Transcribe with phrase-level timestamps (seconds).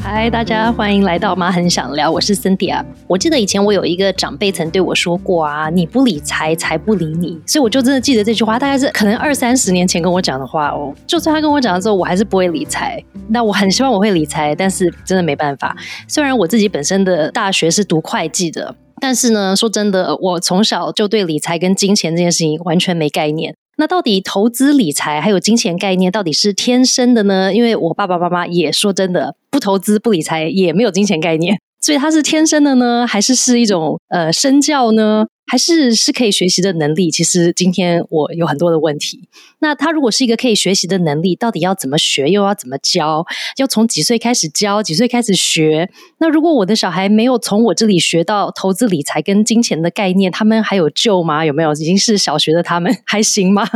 [0.00, 2.84] 嗨，大家欢迎来到妈很想聊，我是 Cynthia。
[3.08, 7.40] 我记得以前我有一个长辈曾对我说过啊，你不理财，财不理你。
[7.44, 10.94] 所以我就真的记得这句话，大概是可能二三十年前跟我讲的话哦。
[11.06, 13.02] 就算他跟我讲的时候，我还是不会理财。
[13.28, 15.76] 那我很希望我会理财，但是真的没办法。
[16.06, 23.56] 虽然我自己本身的大学是读会计的，但是呢，说真的，我从小就对理财跟金钱这件事情完全没概念。
[23.76, 27.52] 那到底投资理财还有金钱概念到底是天生的呢？
[27.52, 35.26] 因为我爸爸妈妈也说真的，不投资不理财也没有金钱概念，所以它是天生的呢，还是是一种呃身教呢？
[35.52, 37.10] 还是是可以学习的能力。
[37.10, 39.28] 其实今天我有很多的问题。
[39.58, 43.22] 那他如果是一个可以学习的能力，到底要怎么学，又要怎么教？
[43.58, 44.82] 要从几岁开始教？
[44.82, 45.90] 几岁开始学？
[46.20, 51.44] 那如果我的小孩没有从我这里学到投资理财跟金钱的概念，他们还有救吗？
[51.44, 51.72] 有没有？
[51.72, 53.68] 已经是小学的他们还行吗？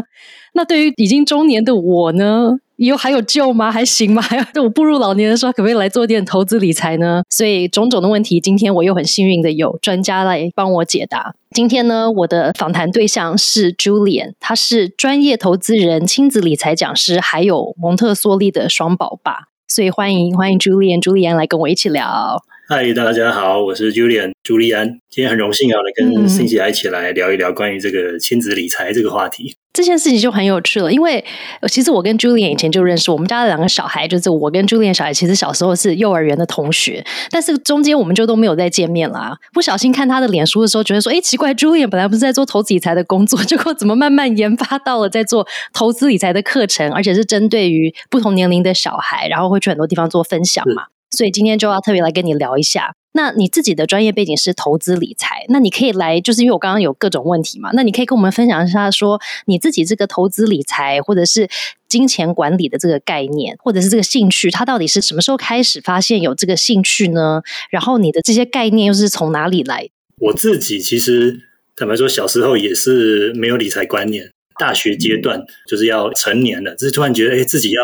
[0.57, 2.57] 那对于已经中年的我呢？
[2.77, 3.71] 以后还有救吗？
[3.71, 4.21] 还行吗？
[4.25, 7.23] 还我步入老年的时候，可不可以来做点投资理财呢？
[7.29, 11.35] 所以种种的问题，今天我又很幸运的有专家来帮我解答。
[11.51, 19.49] 今天呢，我的访谈对象是 Julian，他是专业投资人、亲子理财讲师，还有蒙特梭利的双宝爸。
[19.69, 22.43] 所以欢迎欢迎 Julian，Julian 来跟我一起聊。
[22.69, 24.89] 嗨，大家好，我是 Julian 朱利安。
[25.11, 29.57] 今天很荣幸啊，来跟 Cindy 一起来聊一聊关于这个亲子理财这个话题。
[29.77, 31.23] 这件事情就很有趣了，因为
[31.69, 39.37] 其实我跟 Julian 以前就认识，我们家的两个小孩就是我跟 Julian 小孩，其实小时候是幼儿园的同学，但是中间我们就都没有再见面啦。
[39.53, 50.85] 不小心看他的脸书的时候，觉得说，哎，奇怪，Julian 本来不是在做投资理财的工作，结果怎么慢慢研发到了在做投资理财的课程，而且是针对于不同年龄的小孩，然后会去很多地方做分享嘛。
[51.17, 52.95] 所以今天就要特别来跟你聊一下。
[53.13, 61.49] 那你自己的专业背景是投资理财，那你可以来，就是因为我刚刚有各种问题嘛，那你可以跟我们分享一下，说你自己这个投资理财或者是
[61.89, 67.41] 金钱管理的这个概念，或者是这个兴趣，它到底是什么时候开始发现有这个兴趣呢？
[67.71, 69.89] 然后你的这些概念又是从哪里来？
[70.21, 71.41] 我自己其实
[71.75, 77.81] 坦白说，小时候也是没有理财观念，大学阶段就是要成年了，就是突然觉得，哎，自己要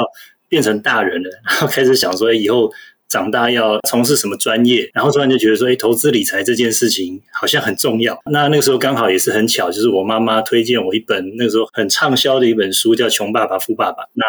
[0.51, 2.71] 变成大人了，然后开始想说，以后。
[3.13, 8.19] 长大要从事什么专业，然后突然就觉得说，哎，投资理财这件事情好像很重要。
[8.31, 14.03] 那那个时候刚好也是很巧，就是我妈妈推荐我一本那个时候很畅销的一本书，叫《穷爸爸富爸爸》。
[14.15, 14.25] 那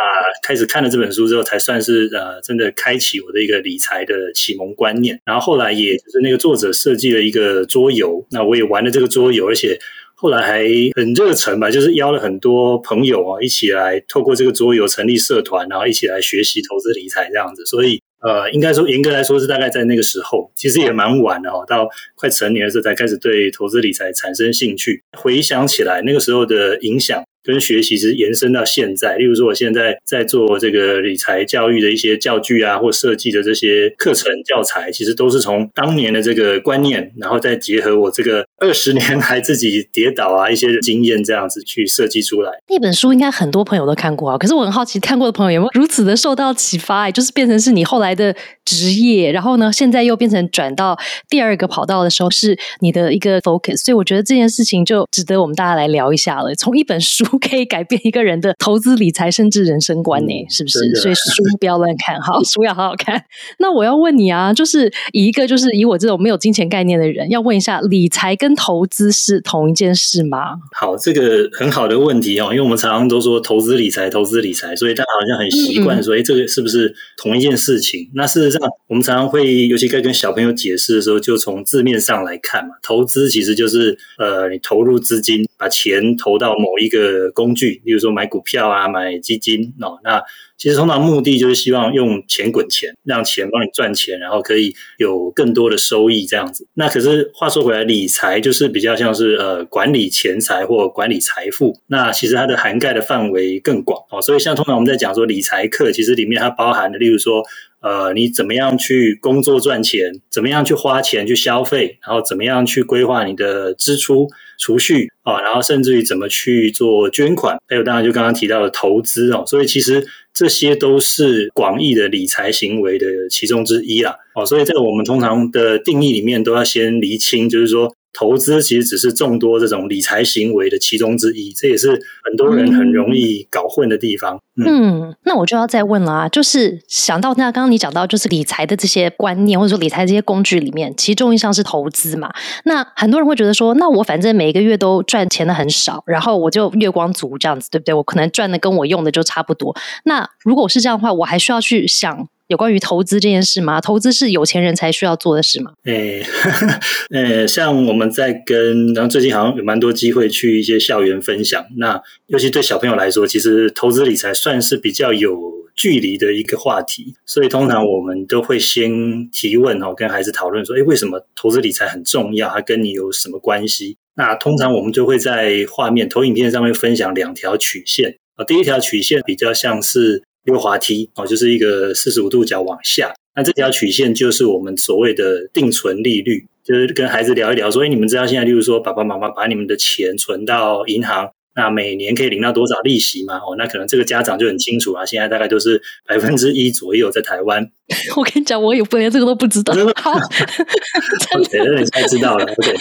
[0.46, 5.18] 开始看了这本书之后，才算是呃真的开启我的一个理财的启蒙观念。
[5.24, 9.80] 然后后来也就是那个作者设计了一个桌游，那我也玩了这个桌游，而且
[10.14, 17.66] 后来还很热忱吧，就是邀了很多朋友啊一起来透过这个桌游成立社团，然后一起来学习投资理财这样子。
[17.66, 18.02] 所以。
[18.24, 25.04] 呃，应该说严格来说是大概在那个时候，其实也蛮晚的哦，到快成年的时候才开始对投资理财产生兴趣。
[25.18, 27.24] 回想起来，那个时候的影响。
[27.44, 42.52] 跟学习是延伸到现在，例如说，我现在在做这个理财教育的一些教具啊，或设计的这些课程教材，其实都是从当年的这个观念，然后再结合我这个 二十年来自己跌倒啊一些经验，这样子去设计出来。
[42.70, 47.02] 那本书应该很多朋友都看过啊，可是我很好奇，看过的朋友有没有如此的受到启发？
[47.02, 48.34] 哎，就是变成是你后来的
[48.64, 53.84] 职业，然后呢，现在又变成转到第二个跑道的时候，是你的一个 focus。
[53.84, 56.56] 所以我觉得这件事情就值得我们大家来聊一下了。
[56.56, 57.26] 从一本书。
[57.40, 60.34] 可以改变一个人的投资理财，甚至人生观呢？
[60.50, 60.94] 是不是？
[60.96, 63.24] 所以书不要乱看，好 书要好好看。
[63.60, 70.56] 那我要问你啊，就是以一个就是以我这种没有金钱概念的人，要问一下，理财跟投资是同一件事吗？
[70.74, 78.10] 好，这个很好的问题哦，因为我们常常都说投资理财，投资理财，所以大家好像很习惯说，哎，这个是不是同一件事情？
[78.14, 87.23] 那事实上，我们常常会，尤其在跟小朋友解释的时候，就从字面上来看嘛，投资其实就是呃，你投入资金，把钱投到某一个。
[87.32, 90.22] 工具，例如说买股票啊，买基金哦，那
[90.58, 96.68] 其实通常目的就是希望用钱滚钱，让钱帮你赚钱，然后可以有更多的收益这样子。
[96.76, 104.22] 那可是话说回来，理财就是比较像是呃管理钱财或管理财富，那其实它的涵盖的范围更广哦。
[104.22, 107.44] 所以像通常我们在讲说理财课，其实里面它包含的，例如说。
[107.84, 110.22] 呃，你怎么样去工作赚钱？
[110.30, 112.00] 怎么样去花钱去消费？
[112.02, 115.42] 然后怎么样去规划你的支出、储蓄啊？
[115.42, 117.58] 然后甚至于怎么去做捐款？
[117.68, 119.44] 还有当然就刚刚提到的投资哦。
[119.46, 124.16] 所以其实这些都是广义的理财行为的其中之一啦。
[124.36, 131.90] 哦，所以在我们通常的定义里面，都要先厘清，就是说投资其实只是众多这种理财行为的其中之一，这也是
[132.24, 134.40] 很多人很容易搞混的地方。
[134.64, 142.32] 嗯，那我就要再问了啊，就是想到那刚刚你讲到，就是理财的这些观念或者说理财这些工具里面，其中一项是投资嘛？
[142.66, 147.96] 那很多人会觉得说，那我反正每个月都赚钱的很少，然后我就月光族这样子，对不对？
[147.96, 149.76] 我可能赚的跟我用的就差不多。
[150.06, 152.28] 那如果是这样的话，我还需要去想。
[152.54, 153.82] 有关于投资这件事吗？
[153.82, 155.74] 投资是有钱人才需要做的事吗？
[155.86, 156.24] 诶，
[157.10, 161.66] 呃，像我们在跟，然后最近好像有蛮多机会去一些校园分享。
[161.78, 165.36] 那尤其对小朋友来说，其实投资理财算是比较有
[165.76, 167.16] 距离的一个话题。
[167.26, 172.48] 所以通常我们都会先提问哦，跟孩子讨论说：“诶，为什么投资理财很重要？
[172.50, 178.46] 它跟你有什么关系？”那通常我们就会在画面投影片上面分享两条曲线啊。
[178.46, 180.22] 第一条曲线比较像是。
[180.44, 183.14] 溜滑梯哦，就是一个四十五度角往下。
[183.36, 191.32] 那这条曲线就是我们所谓的定存利率，就是跟孩子聊一聊，所以，你们知道现在，例如说，爸爸妈妈把你们的钱存到银行。
[191.56, 193.38] 那每年可以领到多少利息嘛？
[193.38, 195.06] 哦，那可能这个家长就很清楚啊。
[195.06, 197.70] 现在大概都是百分之一左右，在台湾。
[198.16, 199.74] 我跟你讲，我也不连这个都不知道。
[199.96, 200.14] 好，
[201.52, 202.44] 真的，你才知道了。
[202.44, 202.74] OK，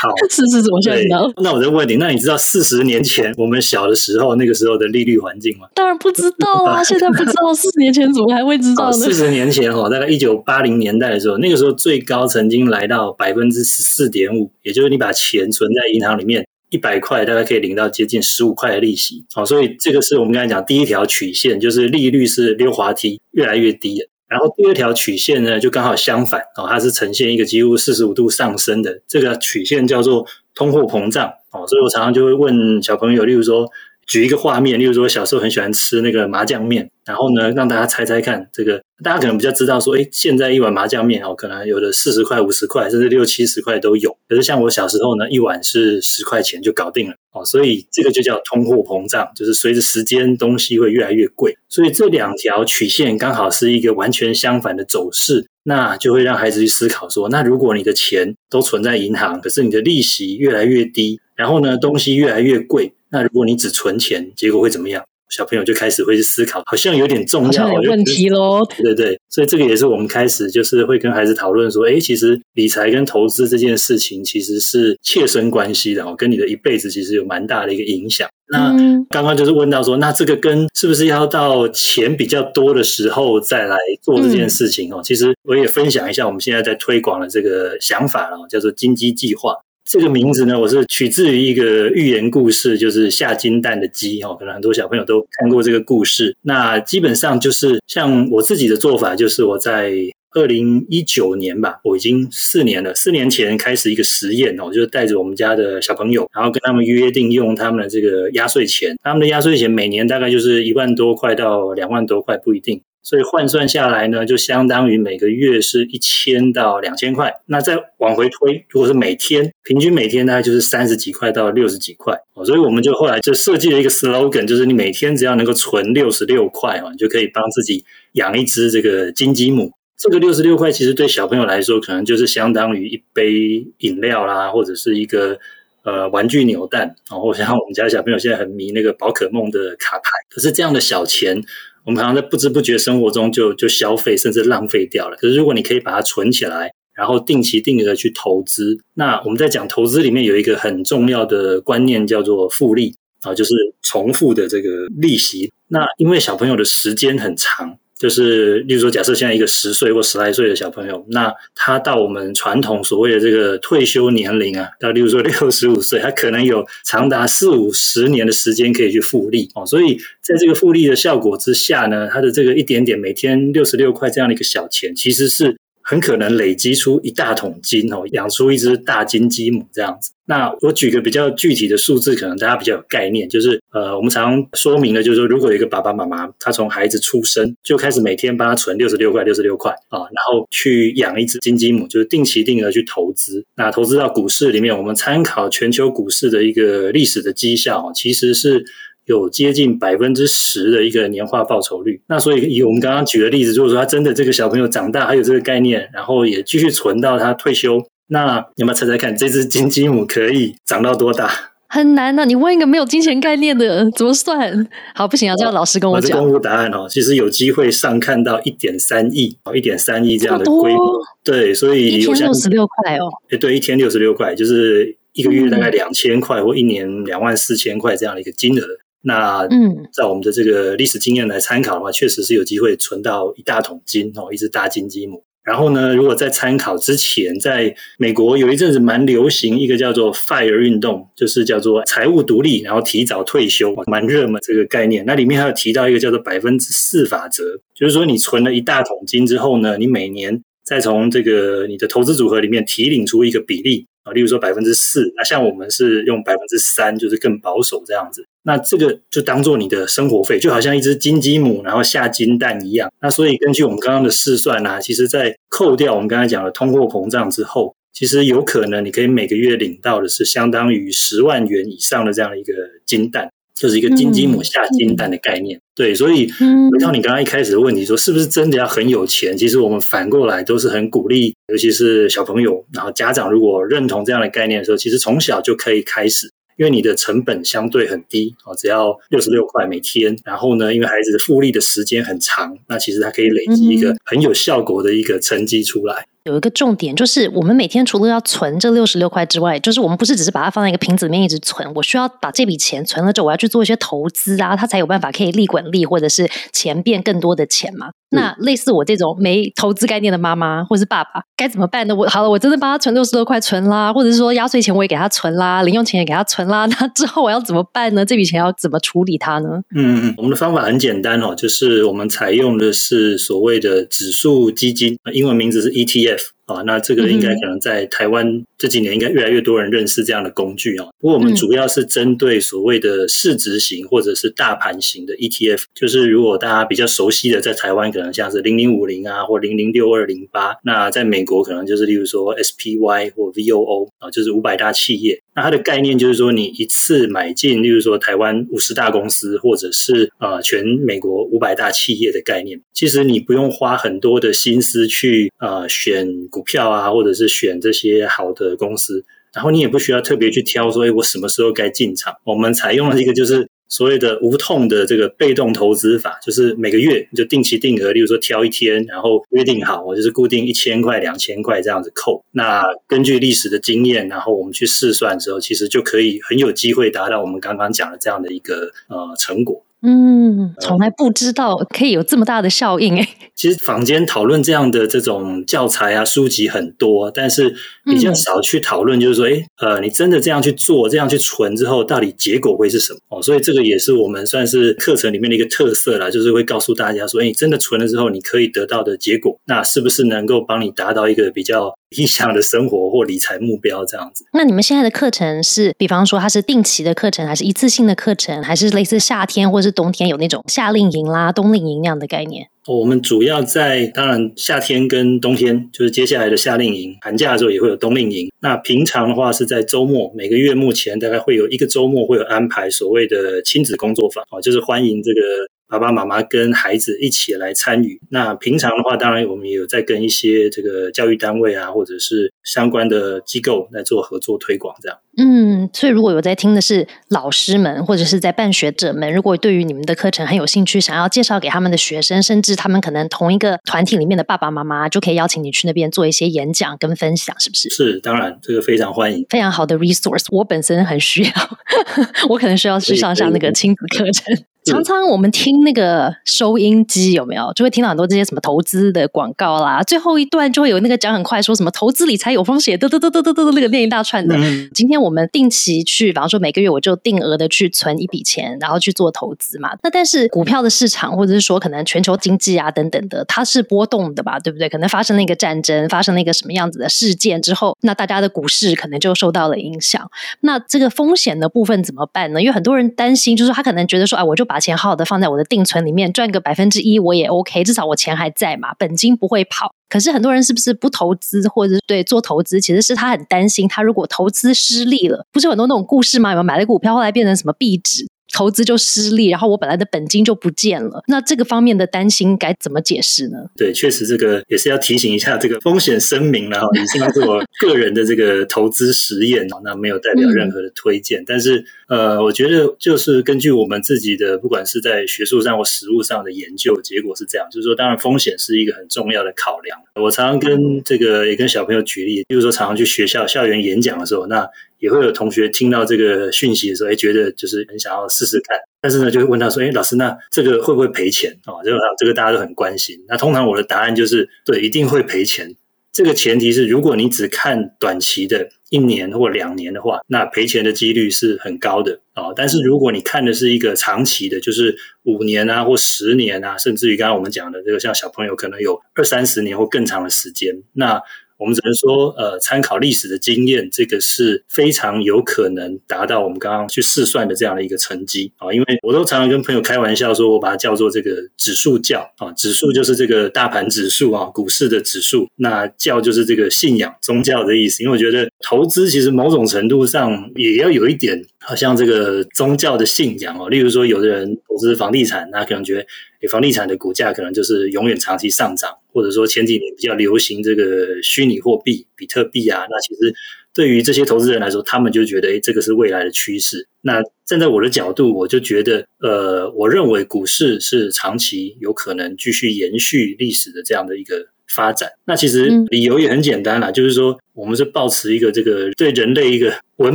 [0.00, 1.30] 好，是是是，我现在知道。
[1.42, 5.66] 那我再问你，那你知道四十年前我们小的时候那个时候的利率环境吗？
[5.74, 6.82] 当然不知道啊！
[6.82, 8.92] 现在不知道，四十年前怎么还会知道呢？
[8.92, 16.46] 四十年前哦，大概一九八零年代的时候，那个时候最高曾经来到百分之十四点五，也就是你把钱存在银行里面。
[16.74, 24.08] 一百块大概可以领到接近十五块的利息，好，所以这个是我们刚才讲第一条曲线，就是利率是溜滑梯越来越低。
[24.26, 33.70] 然后第二条曲线呢，就刚好相反，哦，它是呈现一个几乎四十五度上升的，这个曲线叫做通货膨胀，哦，所以我常常就会问小朋友，例如说。
[34.06, 44.16] 举一个画面，例如说小时候很喜欢吃那个麻酱面，然后呢，让大家猜猜看，这个大家可能比较知道说，哎，现在一碗麻酱面哦，可能有的四十块、五十块，甚至六七十块都有。
[44.28, 51.56] 可是像我小时候呢，一碗是十块钱就搞定了哦，所以这个就叫通货膨胀，就是随着时间东西会越来越贵。
[51.68, 62.92] 所以这两条曲线刚好是一个完全相反的走势，那就会让孩子去思考说，那如果你的钱都存在银行，可是你的利息越来越低，然后呢，东西越来越贵。
[63.10, 65.02] 那如果你只存钱，结果会怎么样？
[65.30, 68.64] 小朋友就开始会去思考，好像有点重要，有问题喽。
[68.76, 78.28] 对对对，所以这个也是我们开始就是会跟孩子讨论说，哎，其实理财跟投资这件事情其实是切身关系的哦，跟你的一辈子其实有蛮大的一个影响。
[78.48, 78.76] 那
[79.08, 85.00] 刚刚就是问到说，那这个跟是不是要到钱比较多的时候再来做这件事情哦？
[85.02, 89.54] 其实我也分享一下我们现在在推广的这个想法哦，叫做金鸡计划。
[89.86, 96.34] 这个名字呢，我是取自于一个寓言故事，就是下金蛋的鸡哦，可能很多小朋友都看过这个故事。
[96.42, 99.92] 那基本上就是像我自己的做法，就是我在
[100.34, 112.82] 二零一九年吧，我已经四年了，四年前开始一个实验哦，就是带着我们家的小朋友，然后跟他们约定用他们的这个压岁钱，他们的压岁钱每年大概就是一万多块到两万多块，不一定。
[113.06, 117.30] 所以换算下来呢，就相当于每个月是一千到两千块。
[117.44, 122.18] 那再往回推，如果是每天平均每天大概就是三十几块到六十几块。
[122.46, 129.70] 所以我们就后来就设计了一个 slogan，就是你每天只要能够存六十六块哦，你就可以帮自己养一只这个金鸡母。
[129.96, 135.38] 这个六十六块其实对小朋友来说，可能就是相当于一杯饮料啦，或者是一个
[135.84, 136.96] 呃玩具扭蛋。
[137.10, 141.42] 然后像我们家小朋友现在很迷那个宝可梦的卡牌，可是这样的小钱。
[141.86, 145.16] 我们好像在不知不觉生活中就就消费，甚至浪费掉了。
[145.16, 155.52] 可是如果你可以把它存起来，然后定期定额去投资，那我们在讲投资里面有一个很重要的观念叫做复利啊，就是重复的这个利息。
[155.68, 157.78] 那因为小朋友的时间很长。
[157.98, 169.64] 就是，例如说，假设现在一个十岁或十来岁的小朋友，那他到我们传统所谓的这个退休年龄啊，到例如说六十五岁，他可能有长达四五十年的时间可以去复利哦。
[169.64, 175.56] 所以在这个复利的效果之下呢，他的这个一点点每天六十六块这样的一个小钱，其实是。
[175.86, 180.12] 很可能累积出一大桶金哦，养出一只大金鸡母这样子。
[180.26, 193.44] 那我举个比较具体的数字，可能大家比较有概念，就是呃，我们常说明的，就是说，如果有一个爸爸妈妈，他从孩子出生就开始每天帮他存六十六块、六十六块啊，然后去养一只金鸡母，就是定期定额去投资。
[193.56, 198.64] 那投资到股市里面，我们参考全球股市的一个历史的绩效，其实是。
[199.06, 207.78] 有接近百分之十的一个年化报酬率，那所以以我们刚刚举的例子，如果说他真的这个小朋友长大还有这个概念，然后也继续存到他退休，
[208.08, 211.30] 那你们猜猜看，这只金鸡母可以长到多大？
[211.66, 212.24] 很难呐！
[212.24, 214.68] 你问一个没有金钱概念的，怎么算？
[214.94, 216.16] 好，不行啊，这要老师跟我讲。
[216.20, 221.00] 公布答案哦，其实有机会上看到一点三亿哦，一点三亿这样的规模。
[221.24, 223.10] 对，所以一天六十六块哦。
[223.28, 228.64] 哎，对，一天六十六块，就是一个月大概两千块，或一年两万四千块这样的一个金额。
[229.00, 235.24] 那嗯，在我们的这个历史经验来参考的话，确实是有机会存到一大桶金哦，一只大金鸡母。
[235.44, 245.04] 然后呢，如果在参考之前，在美国有一阵子蛮流行一个叫做 “fire” 运动，就是叫做财务独立，然后提早退休，蛮热门这个概念。
[245.06, 253.86] 那里面还有提到一个叫做百分之四法则，就是说你存了一大桶金之后呢，你每年再从这个你的投资组合里面提领出一个比例。
[254.04, 258.24] 啊，例如说百分之四，那像我们是用百分之三，就是更保守这样子。
[258.42, 262.92] 那这个就当做你的生活费，就好像一只金鸡母，然后下金蛋一样。
[263.00, 272.52] 那所以根据我们刚刚的试算呢，其实在扣掉我们刚才讲的通货膨胀之后，其实有可能你可以每个月领到的是相当于十万元以上的这样的一个
[272.84, 273.30] 金蛋。
[273.54, 276.28] 就是一个金鸡母下金蛋的概念，对，所以
[276.72, 279.36] 回到你刚刚一开始的问题，说是不是真的要很有钱？
[279.36, 296.06] 其实我们反过来都是很鼓励，尤其是小朋友，然后家长如果认同这样的概念的时候，其实从小就可以开始，因为你的成本相对很低哦，只要六十六块每天，然后呢，因为孩子复利的时间很长，那其实它可以累积一个很有效果的一个成绩出来。
[296.24, 307.90] 有一个重点就是，我们每天除了要存这六十六块之外，就是我们不是只是把它放在一个瓶子里面一直存，我需要把这笔钱存了之后，我要去做一些投资啊，它才有办法可以利滚利，或者是钱变更多的钱嘛。
[308.14, 311.94] 那类似我这种没投资概念的妈妈或是爸爸，该怎么办呢？
[311.94, 318.04] 我好了，我真的帮他存六十多块存啦，或者是说压岁钱我也给他存啦， 零用钱也给他存啦，那之后我要怎么办呢？
[318.04, 319.60] 这笔钱要怎么处理它呢？
[319.74, 326.20] 嗯嗯，我们的方法很简单哦，就是我们采用的是所谓的指数基金，英文名字是 ETF。
[326.46, 330.86] 啊，那这个应该可能在台湾这几年应该越来越多人认识这样的工具啊。
[330.98, 345.20] 不过我们主要是针对所谓的市值型或者是大盘型的 ETF，就是如果大家比较熟悉的，在台湾可能像是零零五零啊，或零零六二零八，那在美国可能就是例如说 SPY 或 VOO 啊，就是五百大企业。
[345.36, 362.14] 那它的概念就是说，你一次买进，例如说台湾五十大公司，或者是呃全美国五百大企业的概念，其实你不用花很多的心思去呃选股票啊，或者是选这些好的公司，然后你也不需要特别去挑说，哎，我什么时候该进场？
[362.24, 363.48] 我们采用了一个就是。
[363.66, 372.22] 所谓的无痛的这个被动投资法，就是每个月就定期定额，例如说挑一天，然后约定好，我就是固定一千块、两千块这样子扣。
[372.32, 379.64] 那根据历史的经验，然后我们去试算之后，其实就可以很有机会达到我们刚刚讲的这样的一个呃成果。
[379.86, 383.06] 嗯，从来不知道可以有这么大的效应哎。
[383.34, 392.98] 其实坊间讨论这样的这种教材啊书籍很多，但是比较少去讨论，就是说，哎，呃，你真的这样去做，这样去存之后，到底结果会是什么？
[393.10, 401.74] 哦，所以这个也是我们算是课程里面的一个特色啦，就是会告诉大家说，哎，真的存了之后，你可以得到的结果，那是不是能够帮你达到一个比较？
[401.96, 404.24] 理想的生活或理财目标这样子。
[404.32, 412.48] 那你们现在的课程是，比方说它是定期的课程，还是一次性的课程，还是类似夏天或者是冬天有那种夏令营啦、冬令营那样的概念？
[412.66, 418.30] 我们主要在当然夏天跟冬天，就是接下来的夏令营，寒假的时候也会有冬令营。
[418.40, 425.20] 那平常的话是在周末，每个月目前大概会有一个周末会有安排所谓的亲子工作坊，啊，就是欢迎这个。
[425.68, 428.00] 爸爸妈妈跟孩子一起来参与。
[428.10, 434.98] 那平常的话，当然我们也有在跟一些这个教育单位啊，或者是相关的机构来做合作推广，这样。
[435.16, 447.70] 嗯，所以如果有在听的是老师们，或者是在办学者们，如果对于你们的课程很有兴趣，想要介绍给他们的学生，甚至他们可能同一个团体里面的爸爸妈妈，就可以邀请你去那边做一些演讲跟分享，是不是？
[447.70, 450.26] 是，当然这个非常欢迎，非常好的 resource。
[450.30, 451.30] 我本身很需要，
[452.28, 454.44] 我可能需要去上上那个亲子课程。
[454.64, 459.82] 常常我们听那个收音机有没有，就会听到很多这些什么投资的广告啦。
[459.82, 464.34] 最后一段就会有那个讲很快，说什么投资理财有风险，嘚嘚嘚嘚嘚嘚那个念一大串的。
[464.72, 469.70] 今天我们定期去，比方说每个月我就定额的去存一笔钱，然后去做投资嘛。
[469.82, 474.68] 那但是股票的市场，或者是说可能全球经济啊等等的，它是波动的吧，对不对？
[474.68, 480.10] 可能发生了一个战争，发生了一个什么样子的事件之后，那大家的股市可能就受到了影响。
[480.40, 482.40] 那这个风险的部分怎么办呢？
[482.40, 489.74] 因为很多人担心，就是他可能觉得说，哎，我就把把钱好好的放在我的定存里面，赚个百分之一我也 OK，至少我钱还在嘛，本金不会跑。
[489.88, 496.30] 可是很多人是不是不投资，或者是对做投资，其实是他很担心，他如果投资失利了，不是很多那种故事吗？
[496.30, 498.06] 有没有买了股票后来变成什么壁纸？
[498.32, 501.04] 投资就失利，然后我本来的本金就不见了。
[501.06, 503.38] 那这个方面的担心该怎么解释呢？
[503.56, 511.22] 对，确实这个也是要提醒一下，这个风险声明了哈， 以上是我个人的这个投资实验，那没有代表任何的推荐。
[511.24, 519.78] 但是呃，我觉得就是根据我们自己的，不管是在学术上或实务上的研究结果是这样，就是说，当然风险是一个很重要的考量。
[520.00, 524.48] 我常常跟这个也跟小朋友举例，比如说常常去学校校园演讲的时候，那
[524.78, 532.98] 也会有同学听到这个讯息的时候，哎，觉得就是很想要试试看，但是呢，就会问他说：“哎，老师，那这个会不会赔钱啊？”这个这个大家都很关心。
[533.08, 535.54] 那通常我的答案就是：对，一定会赔钱。
[535.92, 542.32] 这个前提是，如果你只看短期的一年或两年的话，那赔钱的几率是很高的啊。
[542.34, 551.00] 但是如果你看的是一个长期的，就是五年啊或十年啊，甚至于刚刚我们讲的这个，像小朋友可能有二三十年或更长的时间，那。
[551.38, 558.52] 我们只能说，呃，参考历史的经验，这个是非常有可能达到我们刚刚去试算的这样的一个成绩啊。
[558.52, 567.82] 因为我都常常跟朋友开玩笑说，我把它叫做这个指数教啊，指数就是这个大盘指数啊，股市的指数，那教就是这个信仰宗教的意思。
[567.82, 573.48] 因为我觉得投资其实某种程度上也要有一点，好像这个宗教的信仰哦。
[573.48, 575.86] 例如说，有的人投资房地产，那可能觉得。
[576.30, 583.14] 房地产的股价可能就是永远长期上涨，或者说前几年比较流行这个虚拟货币比特币啊，那其实
[583.52, 586.66] 对于这些投资人来说，他们就觉得诶，这个是未来的趋势。
[586.80, 594.90] 那站在我的角度，我就觉得，呃，我认为股市是长期有可能继续延续历史的这样的一个发展。
[595.06, 599.94] 那其实理由也很简单啦，就是说我们是保持一个这个对人类一个文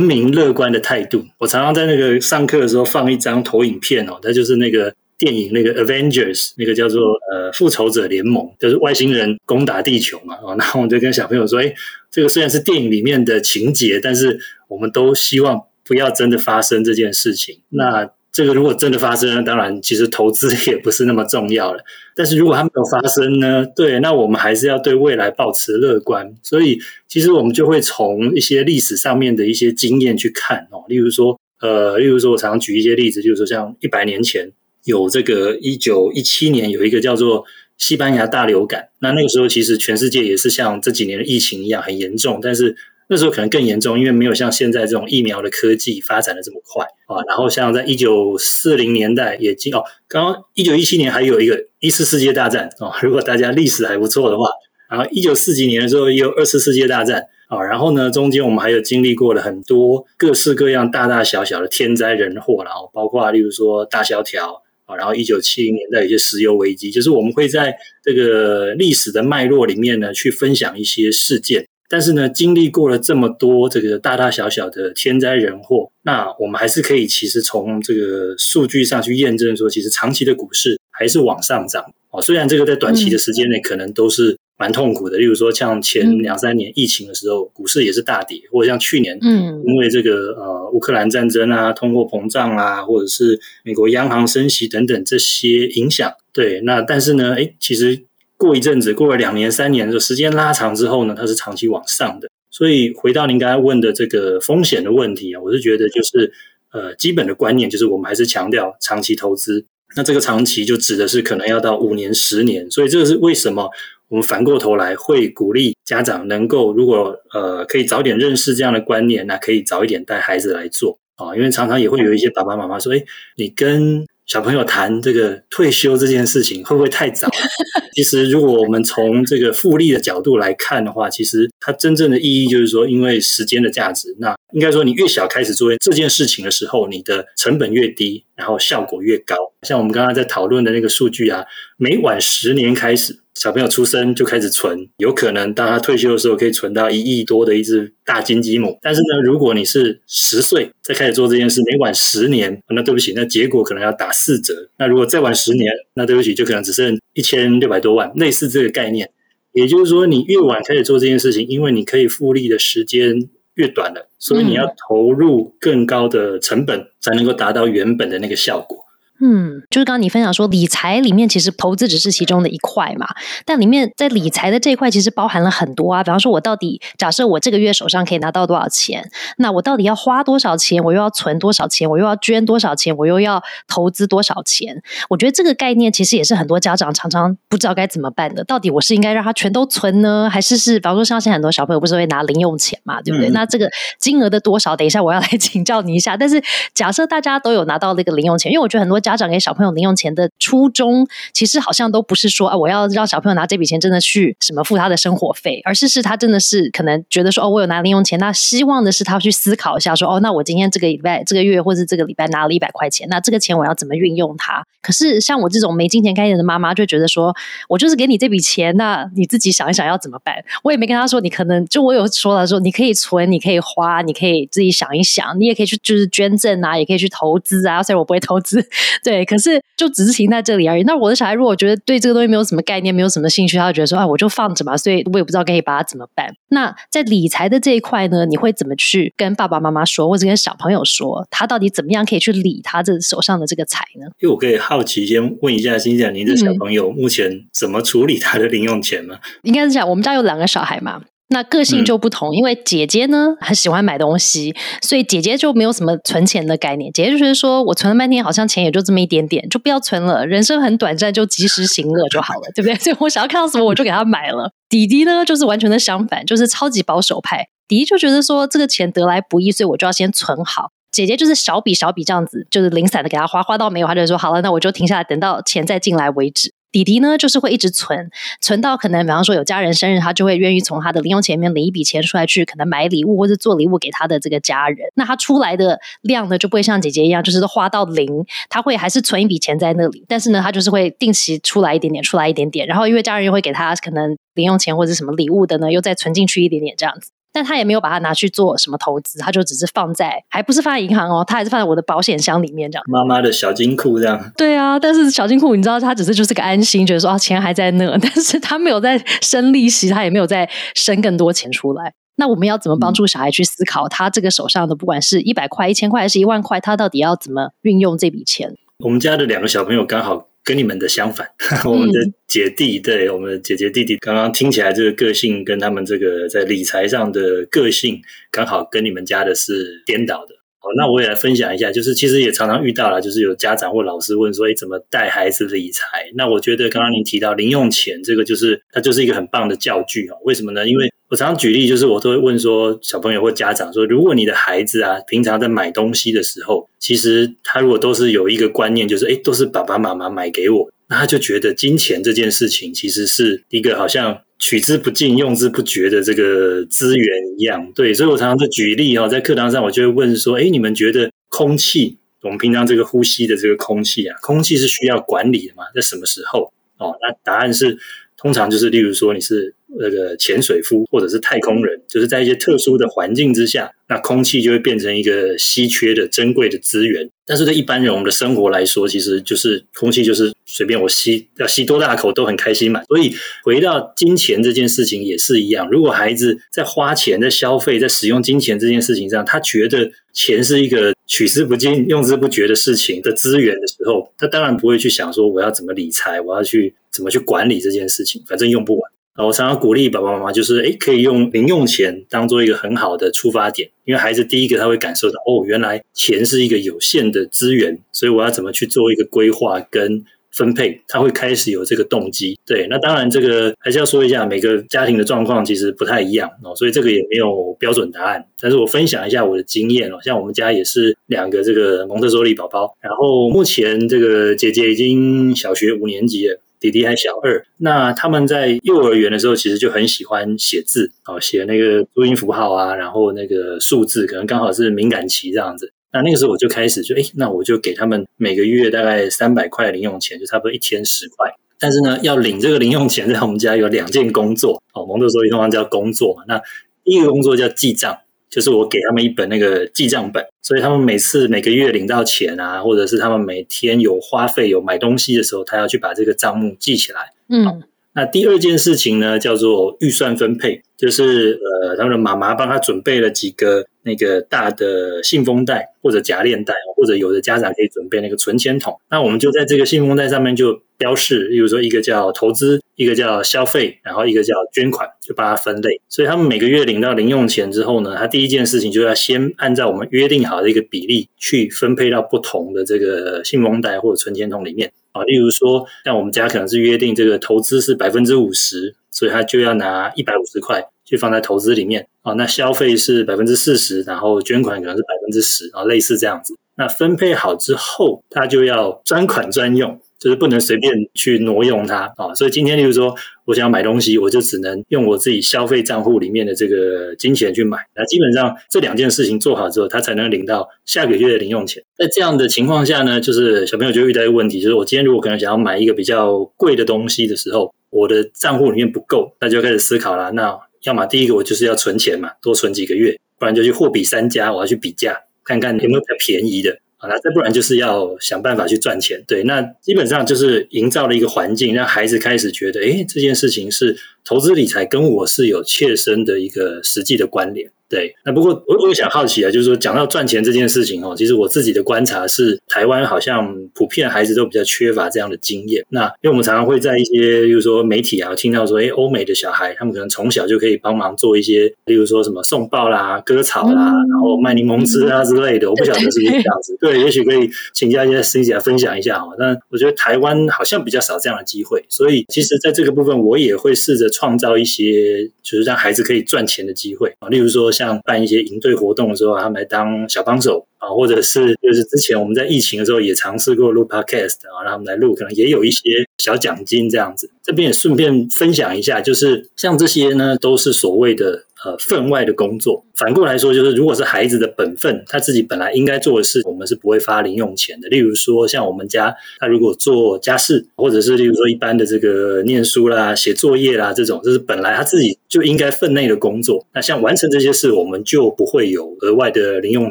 [0.00, 1.24] 明乐观的态度。
[1.38, 4.94] 我常常在那个上课的时候放一张投影片哦，它就是那个。
[5.20, 10.36] 电影那个 Avengers 那个叫做呃复仇者联盟，就是外星人攻打地球嘛。
[10.42, 11.74] 哦，那我就跟小朋友说，哎，
[12.10, 17.60] 这个虽然是电影里面的情节，但是我们都希望不要真的发生这件事情。
[17.68, 21.82] 那这个如果真的发生，当然其实投资 也不是那么重要了。
[22.14, 23.66] 但是如果它没有发生呢？
[23.76, 26.34] 对，那我们还是要对未来保持乐观。
[26.42, 34.52] 所以其实我们就会从一些历史上面的一些经验去看哦，例如说，呃，例如说我常常举一些例子，就是说像一百年前。
[34.84, 37.44] 有这个一九一七年有一个叫做
[37.76, 42.74] 西班牙大流感，那那个时候其实全世界也是像这几年的疫情一样很严重，但是
[43.10, 47.20] 那时候可能更严重，因为没有像现在这种疫苗的科技发展的这么快啊。
[47.26, 54.48] 然后像在一九四零年代也经哦，刚刚一九一七年还有一个一次世界大战啊，如果大家历史还不错的话，
[54.88, 64.62] 然后一九四几年的时候也有二次世界大战啊，然后呢中间我们还有经历过了很多各式各样大大小小的天灾人祸，然后包括例如说大萧条。
[64.98, 71.64] 然后，一九七零年代有些石油危机，就是我们会在这个历史的脉络里面呢，去分享一些事件。
[71.90, 81.84] 但是呢，经历过了这么多这个大大小小的天灾人祸，那我们还是可以其实从这个数据上去验证说，其实长期的股市还是往上涨。
[82.10, 84.36] 哦，虽然这个在短期的时间内可能都是。
[84.60, 98.02] 蛮痛苦的，例如说像前两三年疫情的时候，股市也是大跌，或者像去年，嗯，因为这个呃乌克兰战争啊、通货膨胀啊，或者是美国央行升息等等这些影响，对，那但是呢，哎，其实
[98.40, 102.30] 过一阵子，过了两年、三年的时间拉长之后呢，它是长期往上的。
[102.50, 106.32] 所以回到您刚才问的这个风险的问题啊，我是觉得就是
[106.72, 113.68] 呃基本的观念就是我们还是强调长期投资，那这个长期就指的是可能要到五年、十年，所以这个是为什么？
[114.08, 121.36] 我们反过头来会鼓励家长能够，如果呃可以早点认识这样的观念，那可以早一点带孩子来做啊。
[121.36, 123.04] 因为常常也会有一些爸爸妈妈说：“哎，
[123.36, 127.28] 你跟小朋友谈这个退休这件事情会不会太早？”
[127.94, 134.14] 其实，如果我们从这个复利的角度来看的话，其实它真正的意义就是说，因为时间的价值。
[134.20, 139.34] 那应该说，你越小开始做这件事情的时候，你的成本越低，然后效果越高。
[139.62, 141.44] 像我们刚刚在讨论的那个数据啊，
[141.76, 143.18] 每晚十年开始。
[143.34, 148.78] 小朋友出生就开始存，有可能当他退休的时候可以存到一亿多的一只大金鸡母。
[148.82, 154.68] 但是呢，如果你是十岁再开始做这件事，每晚十年，那对不起，那结果可能要打四折。
[154.78, 159.10] 那如果再晚十年，那对不起，就可能只剩一千六百多万，类似这个概念。
[159.52, 168.86] 也就是说，你越晚开始做这件事情，因为你可以复利的时间越短了，所以你要投入更高的成本才能够达到原本的那个效果。
[169.20, 173.06] 嗯，就是刚刚你分享说，理财里面其实投资只是其中的一块嘛，
[173.44, 176.02] 但里面在理财的这一块其实包含了很多啊。
[176.02, 180.82] 比方说，我到底假设我这个月手上可以拿到多少钱，那我到底要花多少钱？
[180.82, 181.88] 我又要存多少钱？
[181.88, 182.96] 我又要捐多少钱？
[182.96, 184.82] 我又要投资多少钱？
[185.08, 188.42] 我觉得这个概念其实也是很多家长常常不知道该怎么办的。
[188.44, 193.28] 到底我是应该让他全都存呢，还是是比方说像现在很多小朋友不是会拿零用钱嘛，对不对？
[193.30, 196.16] 那这个金额的多少，等一下我要来 请教你一下。
[196.16, 196.42] 但是
[196.74, 214.64] 假设大家都有拿到那个零用钱，因为我觉得很多家家长给小朋友零用钱的初衷，其实好像都不是说啊，我要让小朋友拿这笔钱真的去什么付他的生活费，而是是他真的是可能觉得说哦，我有拿零用钱，那希望的是他去思考一下说哦，那我今天这个礼拜、这个月或者这个礼拜拿了一百块钱，那这个钱我要怎么运用它？
[214.82, 217.34] 可是像我这种没金钱概念的妈妈，就觉得说
[217.68, 220.34] 我就是给你这笔钱，那你自己想一想要怎么办？
[220.62, 227.82] 我也没跟他说，你可能就我有说了说，你可以存，你可以花，你可以自己想一想，你也可以去就是捐赠啊，也可以去投资啊。
[227.82, 228.66] 虽然我不会投资，
[229.02, 230.82] 对，可是就只是停在这里而已。
[230.84, 234.76] 那我的小孩如果觉得对这个东西没有什么概念，没有什么兴趣，他就觉得说啊，我就放着嘛。
[234.76, 236.34] 所以我也不知道可以把它怎么办。
[236.48, 244.06] 那在理财的这一块呢，你会怎么去跟爸爸妈妈说，或者跟小朋友说，他到底怎么样可以去理他这手上的这个财呢？
[244.20, 249.16] 因为我可以好奇先问一下金姐，您的小朋友目前怎么处理他的零用钱吗？
[249.42, 251.00] 应该是讲，我们家有两个小孩嘛。
[251.32, 256.92] 那个性就不同，因为姐姐呢很喜欢买东西，所以姐姐就没有什么存钱的概念。
[256.92, 260.26] 姐姐就是说我存了半天，好像钱也就这么一点点，就不要存了。
[260.26, 262.74] 人生很短暂，就及时行乐就好了， 对不对？
[262.82, 264.50] 所以我想要看到什么，我就给他买了。
[264.68, 267.46] 弟弟呢，就是完全的相反，就是超级保守派。
[267.68, 270.72] 弟弟就觉得说这个钱得来不易，所以我就要先存好。
[270.90, 276.52] 姐姐就是小笔小笔这样子，就是零散的给他花，花到没有，他就说好了，那我就停下来，等到钱再进来为止。
[276.72, 284.88] 弟弟呢，就是会一直存，存到可能，比方说有家人生日，他就会愿意从他的零用钱里面领一笔钱出来，去可能买礼物或者做礼物给他的这个家人。
[284.94, 297.10] 那他出来的量呢，就不会像姐姐一样，就是花到零，他会还是存一笔钱在那里，但是呢，他就是会定期出来一点点，出来一点点，然后因为家人又会给他可能零用钱或者什么礼物的呢，又再存进去一点点这样子。
[297.32, 302.84] 但他也没有把它拿去做什么投资，他就只是放在，还不是放在银行哦，他还是放在我的保险箱里面这样。
[302.88, 304.32] 妈妈的小金库这样。
[304.36, 311.92] 对啊，但是小金库你知道，他只是就是个安心，觉得说啊钱还在那， 但是他没有在生利息，他也没有在生更多钱出来。
[312.16, 318.54] 那我们要怎么帮助小孩去思考，他这个手上的不管是一百块、一千块还是一万块，他到底要怎么运用这笔钱？
[318.84, 320.29] 我们家的两个小朋友刚好。
[320.44, 321.28] 跟你们的相反，
[321.64, 328.00] 我们的姐弟，对我们的姐姐弟弟，刚刚听起来这个个性跟他们这个在理财上的个性，
[328.30, 330.34] 刚好跟你们家的是颠倒的。
[330.62, 336.10] 好，那我也来分享一下，就是其实也常常遇到了，就是有家长或老师问说，哎，怎么带孩子理财？
[336.14, 340.16] 那我觉得刚刚您提到零用钱，这个就是它就是一个很棒的教具哦。
[340.22, 340.68] 为什么呢？
[340.68, 357.72] 因为我常常举例，就是我都会问说，小朋友或家长说，如果你的孩子啊，平常在买东西的时候，其实他如果都是有一个观念，就是哎，都是爸爸妈妈买给我，那他就觉得金钱这件事情其实是一个好像取之不尽、用之不绝的这个资源一样。
[357.74, 365.64] 对，所以我常常在举例哈，在课堂上我就会问说，哎，你们觉得空气，我们平常这个呼吸的这个空气啊，空气是需要管理的吗？
[365.74, 366.52] 在什么时候？
[366.78, 367.76] 哦，那答案是。
[368.22, 377.08] 通常就是，例如说你是那个潜水夫或者是太空人，就是在一些特殊的环境之下，那空气就会变成一个稀缺的、珍贵的资源。
[377.26, 382.82] 但是对一般人我们的生活来说，其实就是空气就是随便我吸，要吸多大口都很开心嘛。
[382.84, 396.74] 所以回到金钱这件事情也是一样，如果孩子在花钱、在消费、在使用金钱这件事情上，他觉得钱是一个取之不尽、用之不绝的事情的资源的时候，他当然不会去想说我要怎么理财，我要去。
[396.92, 398.20] 怎么去管理这件事情？
[398.26, 398.90] 反正用不完。
[399.16, 412.38] 我常常鼓励爸爸妈妈，就是诶，可以用零用钱当做一个很好的出发点，因为孩子第一个他会感受到，哦，原来钱是一个有限的资源，所以我要怎么去做一个规划跟分配，他会开始有这个动机。
[412.46, 418.24] 对，那当然这个还是要说一下，每个家庭的状况其实不太一样哦，所以这个也没有标准答案。
[418.40, 426.40] 但是我分享一下我的经验哦，像我们家也是两个这个蒙特梭利宝宝，然后目前这个姐姐已经小学五年级了。
[426.60, 435.72] 弟弟还小二，那他们在幼儿园的时候，其实就很喜欢写字，哦，写那个注音符号啊，然后那个数字，可能刚好是敏感期这样子。
[435.92, 441.34] 那那个时候我就开始就，哎，那我就给他们每个月大概三百块零用钱，就差不多一天十块。
[441.58, 446.24] 但是呢，要领这个零用钱，在我们家有两件工作，哦，蒙特梭利通常叫工作嘛。
[446.28, 446.40] 那
[446.84, 447.98] 第一个工作叫记账。
[448.30, 457.12] 就是我给他们一本那个记账本，所以他们每次每个月领到钱啊，或者是他们每天有花费有买东西的时候，他要去把这个账目记起来。
[457.28, 457.62] 嗯，
[457.92, 468.78] 那第二件事情呢，叫做预算分配，就是呃，他们的妈妈帮他准备了几个那个大的信封袋或者夹链袋，或者有的家长可以准备那个存钱筒。
[468.88, 475.78] 那我们就在这个信封袋上面就标示，例如说一个叫投资，一个叫消费，然后一个叫捐款，就把它分类。
[475.90, 484.72] 所以他们每个月领到零用钱之后呢，他第一件事情就要先按照我们约定好的一个比例去分配到不同的这个信封袋或者存钱筒里面。
[484.92, 491.86] 啊，例如说，像我们家可能是约定这个投资是百分之五十，所以他就要拿一百五十块去放在投资里面。
[492.02, 496.34] 啊，那消费是百分之四十，然后捐款可能是百分之十，啊，类似这样子。
[496.56, 499.78] 那分配好之后，他就要专款专用。
[500.00, 502.94] 就是不能随便去挪用它啊，所以今天，例如说，
[503.26, 507.58] 我想要买东西，我就只能用我自己消费账户里面的这个金钱去买。
[507.76, 511.62] 那基本上这两件事情做好之后，他才能领到下个月的零用钱。
[511.76, 520.10] 在这样的情况下呢，就是小朋友就遇到一个问题，就是我今天如果可能想要买一个比较贵的东西的时候，我的账户里面不够，那就开始思考了。
[520.12, 526.58] 那要么第一个我就是要存钱嘛，多存几个月，不然就去货比三家，我要去比价，看看有没有比较便宜的。
[526.80, 537.50] 啊，那再不然就是要想办法去赚钱，对，那基本上就是营造了一个环境，让孩子开始觉得，哎，这件事情是投资理财跟我是有切身的一个实际的关联。
[537.70, 545.64] 对，那不过我我想好奇啊，就是说讲到赚钱这件事情哦，其实我自己的观察是，台湾好像普遍孩子都比较缺乏这样的经验。
[545.68, 555.48] 那因为我们常常会在一些，比如说媒体啊，听到说，哎，欧美的小孩他们可能从小就可以帮忙做一些，例如说什么送报啦、割草啦，然后卖柠檬汁啊之类的。
[555.48, 556.58] 我不晓得是不是这样子。
[556.60, 559.06] 对，也许可以请教一些 C 姐来分享一下哈。
[559.16, 567.52] 但我觉得台湾好像比较少这样的机会，所以其实在这个部分，我也会试着创造一些，就是让孩子可以赚钱的机会啊，例如说。
[567.60, 575.60] 像办一些营队活动的时候，他们来当小帮手啊，或者是就是之前我们在疫情的时候也尝试过录 podcast 啊，让他们来录，可能也有一些
[575.98, 577.10] 小奖金这样子。
[577.22, 581.24] 这边也顺便分享一下，就是像这些呢，都是所谓的。
[581.42, 582.66] 呃，分外的工作。
[582.80, 587.68] 反过来说，就是如果是孩子的本分，他自己本来应该做的事，我们是不会发零用钱的。
[587.68, 596.46] 例如说，像我们家，他如果做家事，或者是例如说一般的这个念书啦、写作业啦这种，这是本来他自己就应该分内的工作。
[596.54, 599.70] 那像完成这些事，我们就不会有额外的零用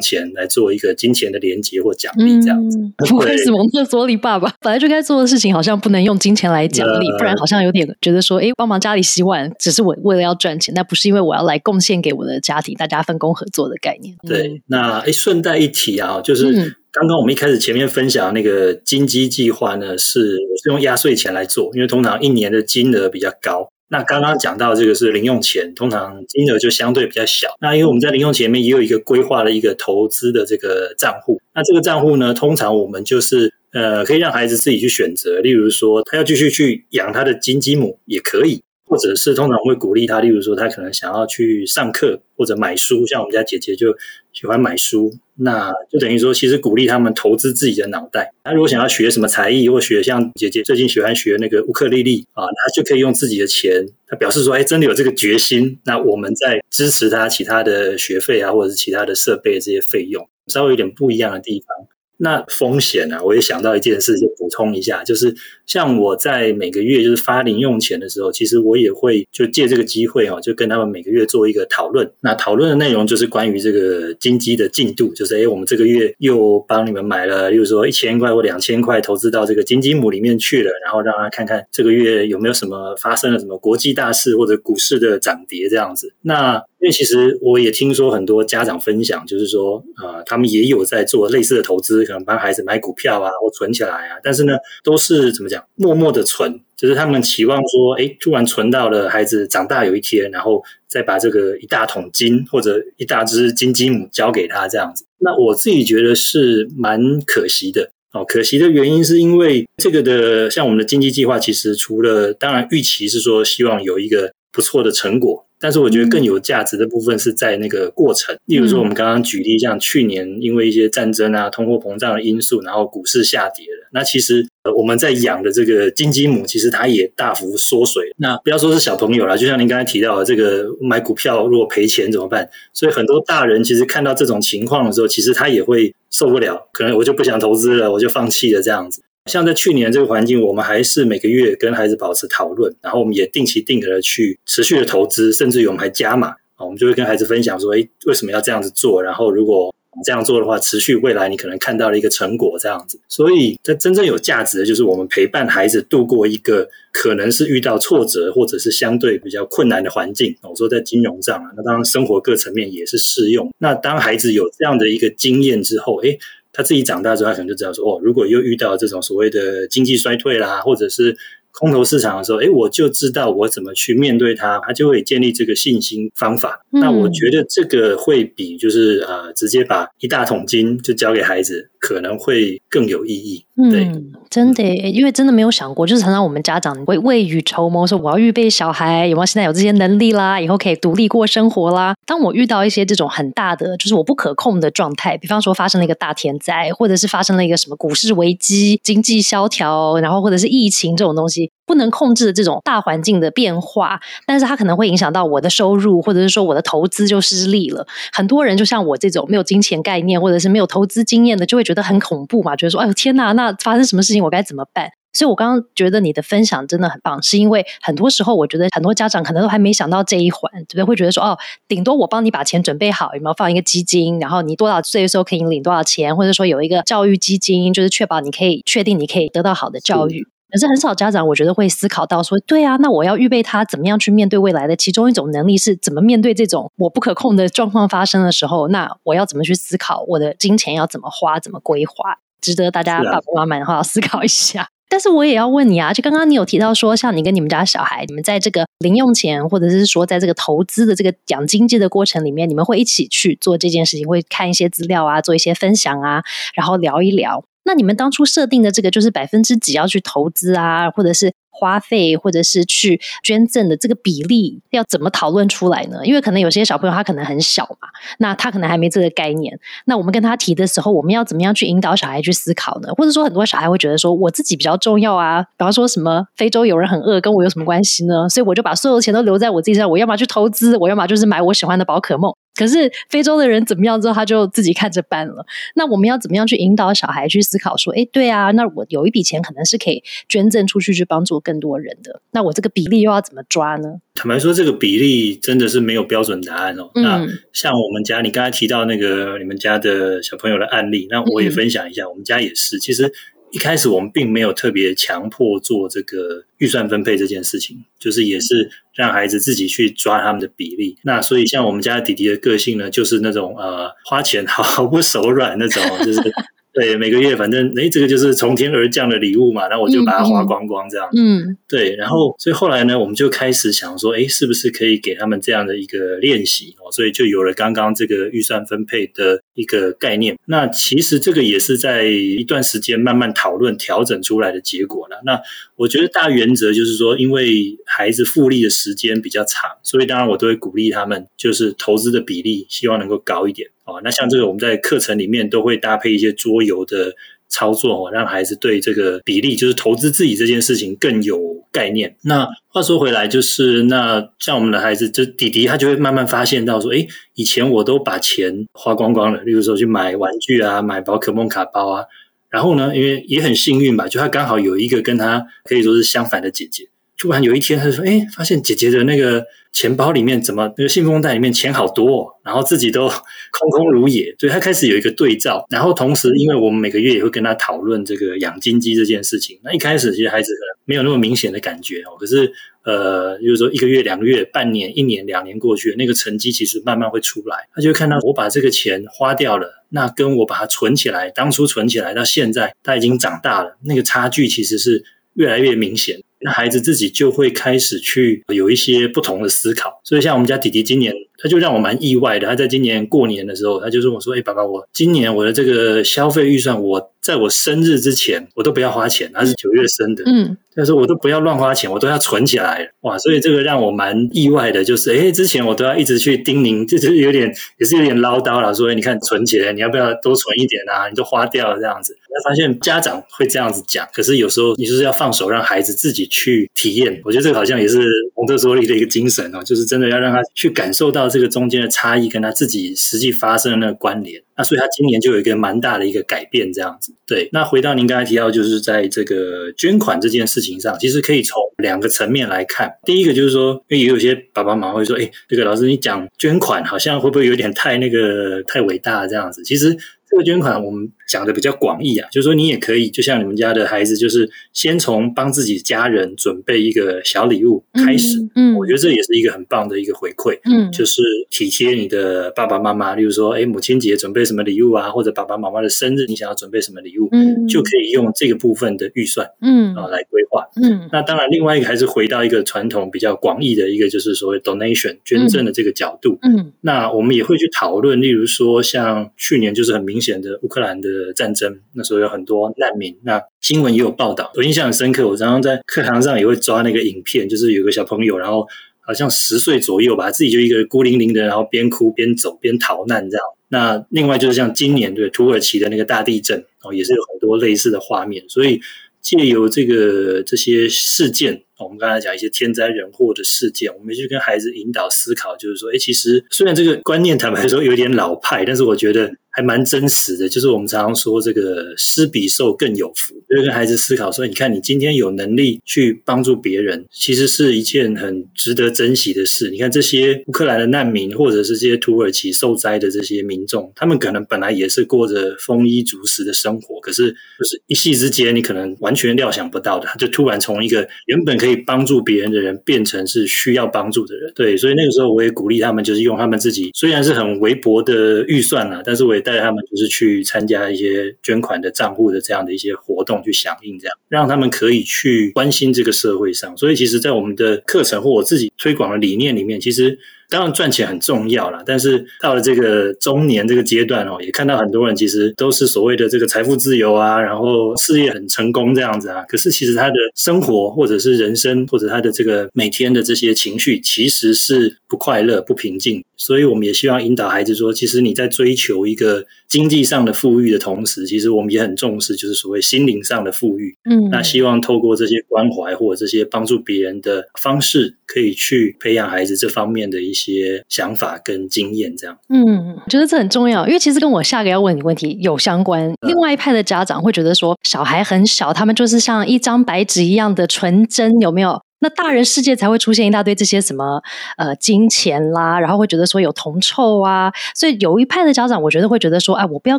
[0.00, 2.78] 钱来做一个金钱的连接或奖励这样子。
[2.98, 3.68] 为什么？
[3.70, 11.60] 厕所里爸爸本来就该做的事情，好像不能用金钱来奖励，不然好像有点觉得说，哎，帮忙家里洗碗，只是我为了要赚钱，那不是因为我要来。
[11.62, 14.16] 贡献给我的家庭，大家分工合作的概念。
[14.26, 16.52] 对，那哎，顺带一提啊，就是
[16.92, 23.68] 刚刚我们一开始前面分享那个金鸡计划呢，是我是用压岁钱来做，因为通常一年的金额比较高。
[23.92, 27.48] 那刚刚讲到这个是零用钱，通常金额就相对比较小。
[27.60, 31.40] 那因为我们在零用钱里面也有一个规划的一个投资的这个账户。
[31.52, 38.62] 那这个账户呢，通常我们就是呃，可以让孩子自己去选择，例如说他要继续去养他的金鸡母也可以。
[38.90, 43.96] 或者是通常会鼓励他，例如说他可能想要去上课或者买书，像我们家姐姐就
[44.32, 48.32] 喜欢买书，那就等于说其实鼓励他们投资自己的脑袋。
[48.42, 61.86] 他如果想要学什么才艺，或学像姐姐最近喜欢学那个乌克丽丽啊，他就可以用自己的钱，他表示说，哎，真的有这个决心，那我们在支持他其他的学费啊，或者是其他的设备这些费用，稍微有点不一样的地方。
[62.22, 63.18] 那风险呢？
[63.24, 72.10] 我也想到一件事，就补充一下，就是像我在每个月就是发零用钱的时候，其实我也会就借这个机会哦，就跟他们每个月做一个讨论。
[72.20, 86.12] 那讨论的内容就是关于这个金鸡的进度，就是哎，我们这个月又帮你们买了，例如说一千块或两千块投资到这个金鸡母里面去了，然后让他看看这个月有没有什么发生了什么国际大事或者股市的涨跌这样子。
[86.20, 94.16] 那因为其实我也听说很多家长分享，就是说，呃，他们也有在做类似的投资，可能帮孩子买股票啊，或存起来啊。
[94.22, 105.04] 但是呢，都是怎么讲，默默的存，就是他们期望说，哎，突然存到了孩子长大有一天，然后再把这个一大桶金或者一大只金鸡母交给他这样子。
[105.18, 108.24] 那我自己觉得是蛮可惜的哦。
[108.24, 115.44] 可惜的原因是因为这个的，像我们的经济计划，其实除了当然预期是说希望有一个不错的成果。
[115.60, 123.88] 但是我觉得更有价值的部分是在那个过程，例如说我们刚刚举例，像去年因为一些战争啊、通货膨胀的因素，然后股市下跌了。
[123.92, 124.46] 那其实
[124.76, 128.04] 我们在养的这个金鸡母，其实它也大幅缩水。
[128.16, 132.48] 那不要说是小朋友了，就像您刚才提到的，这个买股票如果赔钱怎么办？
[132.72, 139.02] 所以很多大人其实看到这种情况的时候，其实他也会受不了，可能我就不想投资了，我就放弃了这样子。
[139.30, 149.00] 像在去年这个环境，我们还是每个月跟孩子保持讨论，然后我们也定期定额的去持续的投资，甚至于我们还加码啊，我们就会跟孩子分享说，哎，为什么要这样子做？
[149.00, 149.72] 然后如果
[150.04, 152.98] 这样做的话，持续未来你可能看到了一个成果这样子。
[153.08, 160.34] 所以，在真正有价值的，就是我们陪伴孩子度过一个可能是遇到挫折或者是相对比较困难的环境。
[160.42, 163.52] 我说在金融上啊，那当然生活各层面也是适用。
[163.58, 166.18] 那当孩子有这样的一个经验之后，诶，
[166.60, 171.16] 他自己长大之后，他可能就知道说，哦，如果又遇到这种所谓的经济衰退啦，或者是
[171.52, 176.64] 空头市场的时候，哎，我就知道我怎么去面对它，他就会建立这个信心方法。
[176.70, 183.44] 那我觉得这个会比就是呃，直接把一大桶金就交给孩子，可能会更有意义。
[183.56, 191.94] 嗯，真的，因为真的没有想过，就是常常我们家长会未雨绸缪，说我要预备小孩有没有现在有这些能力啦，以后可以独立过生活啦。
[192.06, 201.50] 当我遇到一些这种很大的，就是我不可控的状态，比方说发生了一个大天灾，或者是发生了一个什么股市危机、经济萧条，然后或者是疫情这种东西。
[201.70, 207.86] 不能控制的这种大环境的变化，但是它可能会影响到我的收入，或者是说我的投资就失利了。
[208.12, 220.84] 很多人就像我这种没有金钱概念，或者是没有投资经验的，就会觉得很恐怖嘛，觉得说：“哎呦天哪，那发生什么事情我该怎么办？”所以，我刚刚觉得你的分享真的很棒，是因为很多时候我觉得很多家长可能都还没想到这一环，对不对？
[220.84, 224.18] 会觉得说：“哦，顶多我帮你把钱准备好，有没有放一个基金？
[224.18, 234.74] 然后你多少岁的时候可以领多少钱，或者说有一个教育基金，就是确保你可以确定你可以得到好的教育。”可是很少家长，我觉得会思考到说，对啊，那我要预备他怎么样去面对未来的？
[234.74, 242.18] 其中一种能力是怎么面对这种我不可控的状况发生的时候，那我要怎么去思考我的金钱要怎么花，怎么规划？
[242.40, 244.68] 值得大家爸爸妈妈的话思考一下。
[244.88, 257.44] 但是我也要问你啊，就刚刚你有提到说，像你跟你们家小孩，你们在这个零用钱或者是说在这个投资的这个讲经济的过程里面，你们会一起去做这件事情，会看一些资料啊，做一些分享啊，然后聊一聊。
[257.70, 266.04] 那你们当初设定的这个就是百分之几要去投资啊，或者是花费，或者是去捐赠的这个比例，要怎么讨论出来呢？
[266.04, 267.86] 因为可能有些小朋友他可能很小嘛，
[268.18, 269.56] 那他可能还没这个概念。
[269.84, 272.92] 那我们跟他提的时候，我们要怎么样去引导小孩去思考呢？
[272.96, 278.28] 或者说很多小孩会觉得说，我自己比较重要啊，比方说什么非洲有人很饿，跟我有什么关系呢？
[278.28, 282.34] 所以我就把所有的钱都留在我自己身上，我要么去投资，我要么就是买我喜欢的宝可梦。
[282.60, 285.46] 可是非洲的人怎么样之后，他就自己看着办了。
[285.74, 287.74] 那我们要怎么样去引导小孩去思考？
[287.78, 292.20] 说，哎，对啊，那我有一笔钱可能是可以捐赠出去，去帮助更多人的。
[292.32, 293.94] 那我这个比例又要怎么抓呢？
[294.14, 296.90] 坦白说，这个比例真的是没有标准答案哦。
[296.96, 302.78] 那像我们家，你刚才提到那个你们家的小朋友的案例，那我也分享一下，我们家也是。
[302.78, 303.10] 其实
[303.52, 308.70] 一开始我们并没有特别强迫做这个预算分配这件事情，就是也是。
[308.96, 310.94] 让孩子自己去抓他们的比例。
[311.04, 316.20] 那所以像我们家弟弟的个性呢，就是那种呃花钱毫不手软那种，就是。
[316.72, 321.08] 对，每个月反正哎，这个就是从天而降的礼物嘛，然后我就把它花光光这样。
[321.16, 326.86] 嗯，对，然后所以后来呢，我们就开始想说，哎，是不是可以给他们这样的一个练习哦？
[326.92, 330.38] 所以就有了刚刚这个预算分配的一个概念。
[330.46, 335.20] 那其实这个也是在一段时间慢慢讨论调整出来的结果了。
[335.24, 335.40] 那
[335.76, 343.68] 我觉得大原则就是说，因为孩子复利的时间比较长，所以当然我都会鼓励他们，就是投资的比例希望能够高一点。
[343.84, 347.14] 哦，那像这个我们在课程里面都会搭配一些桌游的
[347.50, 351.38] 操作哦，让孩子对这个比例，就是投资自己这件事情更有
[351.70, 352.16] 概念。
[352.22, 362.04] 那话说回来，就是那像我们的孩子，就弟弟，他就会慢慢发现到说，诶，以前我都把钱花光光了，例如说去买玩具啊，买宝可梦卡包啊，
[362.48, 366.88] 然后呢，因为也很幸运吧，就他刚好有一个跟他可以说是相反的姐姐。
[367.20, 373.10] 突然有一天，他就说：“哎，发现姐姐的那个钱包里面怎么那个信封袋里面钱好多，哦然后自己都
[373.52, 375.66] 空空如也。”所以他开始有一个对照。
[375.68, 379.60] 然后同时，因为我们每个月也会跟他讨论这个养金鸡这件事情。
[379.62, 382.16] 那一开始其实孩子可能没有那么明显的感觉哦。
[382.18, 382.50] 可是
[382.84, 387.68] 呃，就是说一个月、两个月、半年、一年、两年过去，那个成绩其实慢慢会出来。
[387.74, 395.04] 他就会看到我把这个钱花掉了，那跟我把它存起来，当初存起来到现在他已经长大了，那个差距其实是
[395.34, 396.18] 越来越明显。
[396.40, 401.14] 那孩子自己就会开始去有一些不同的思考，所以像我们家弟弟今年。
[401.42, 402.46] 他就让我蛮意外的。
[402.46, 409.30] 他在今年过年的时候，他就跟我说：“哎，爸爸，我今年我的这个消费预算，我在我生日之前，我都不要花钱。
[409.32, 412.90] 他是九月生的，嗯，他说我都不要乱花钱，我都要存起来。
[413.00, 421.08] 哇，所以这个让我蛮意外的，就是哎，之前我都要一直去叮咛，就是有点也是有点唠叨了，说你看存起来，你要不要多存一点啊？
[421.08, 422.16] 你都花掉了这样子。
[422.32, 427.20] 他发现家长会这样子讲，可是有时候你就是要放手让孩子自己去体验。
[427.24, 427.98] 我觉得这个好像也是
[428.36, 431.29] 蒙特梭利的一个精神哦，就是真的要让他去感受到。
[431.30, 434.42] 这个中间的差异跟他自己实际发生的那个关联。
[434.56, 437.14] 那所以他今年就有一个蛮大的一个改变，这样子。
[437.26, 442.92] 对，那回到您刚才提到，就是在这个捐款这件事情上，其实可以从两个层面来看。
[443.04, 449.62] 第一个就是说，因为也有些爸爸妈妈会说，哎，这个老师你讲捐款好像会不会有点太那个太伟大这样子？
[449.62, 449.96] 其实。
[450.30, 458.38] 这个捐款我们讲的比较广义啊，就是说你也可以，就像你们家的孩子，就是先从帮自己家人准备一个小礼物开始。
[458.54, 460.56] 嗯，我觉得这也是一个很棒的一个回馈。
[460.64, 470.64] 嗯，就是体贴你的爸爸妈妈，例如说，哎，母亲节准备什么礼物啊，或者爸爸妈妈的生日，你想要准备什么礼物，嗯，就可以用这个部分的预算，嗯，啊来规划。
[470.80, 476.38] 嗯，那当然，另外一个还是回到一个传统比较广义的一个，就是所谓 donation 捐赠的这个角度。
[476.42, 480.19] 嗯，那我们也会去讨论，例如说，像去年就是很明。
[480.20, 485.26] 显的乌克兰的战争，那时候有很多难民，那新闻也有报道，我印象很深刻。
[485.26, 488.66] 我常常在课堂上也会抓那个影片，就是有个小朋友，然后
[489.00, 493.44] 好像十岁左右吧，自己就一个孤零零的，然后边哭边走边逃难这样。
[493.68, 498.44] 那另外就是像今年对土耳其的那个大地震哦，也是有很多类似的画面。
[498.48, 498.80] 所以
[499.20, 501.62] 借由这个这些事件。
[501.82, 510.48] 我们刚才讲一些天灾人祸的事件，我们去跟孩子引导思考，就是说，哎，其实虽然这个观念坦白说有点老派，但是我觉得还蛮真实的。
[510.48, 519.70] 就是我们常常说，这个施比受更有福，就跟孩子思考说，你看，你今天有能力去帮助别人，其实是一件很值得珍惜的事。
[519.70, 546.76] 你看这些乌克兰的难民，或者是这些土耳其受灾的这些民众，他们可能本来也是过着丰衣足食的生活，可是就是一夕之间，你可能完全料想不到的，就突然从一个原本可以帮助别人的人变成是需要帮助的人，对，所以那个时候我也鼓励他们，就是用他们自己虽然是很微薄的预算啊，但是我也带他们就是去参加一些捐款的账户的这样的一些活动去响应，这样让他们可以去关心这个社会上。
[546.76, 550.18] 所以其实，在我们的课程或我自己推广的理念里面，其实。
[550.50, 559.42] 当然赚钱很重要啦，但是到了这个中年这个阶段哦，也看到很多人其实都是所谓的这个财富自由啊，然后事业很成功这样子啊。
[559.48, 566.22] 可是其实他的生活或者是人生或者他的这个每天的这些情绪其实是不快乐、不平静。
[566.36, 573.94] 所以我们也希望引导孩子说，其实你在追求一个经济上的富裕的同时，其实我们也很重视就是所谓心灵上的富裕。
[574.10, 580.39] 嗯，那希望透过这些关怀或者这些帮助别人的方式，可以去培养孩子这方面的一些。
[580.40, 586.12] 些想法跟经验，这样，嗯，我觉得这很重要，因为其实跟我下个要问你问题有相关。
[586.26, 591.80] 另外一派的家长会觉得说，小孩很小，他们就是像一张白纸一样的纯真，有没有？
[592.00, 594.22] 那大人世界才会出现一大堆这些什么
[594.56, 599.98] 呃金钱啦，然后会觉得说有铜臭啊，所以有一派的家长，我觉得会觉得说，哎，我不要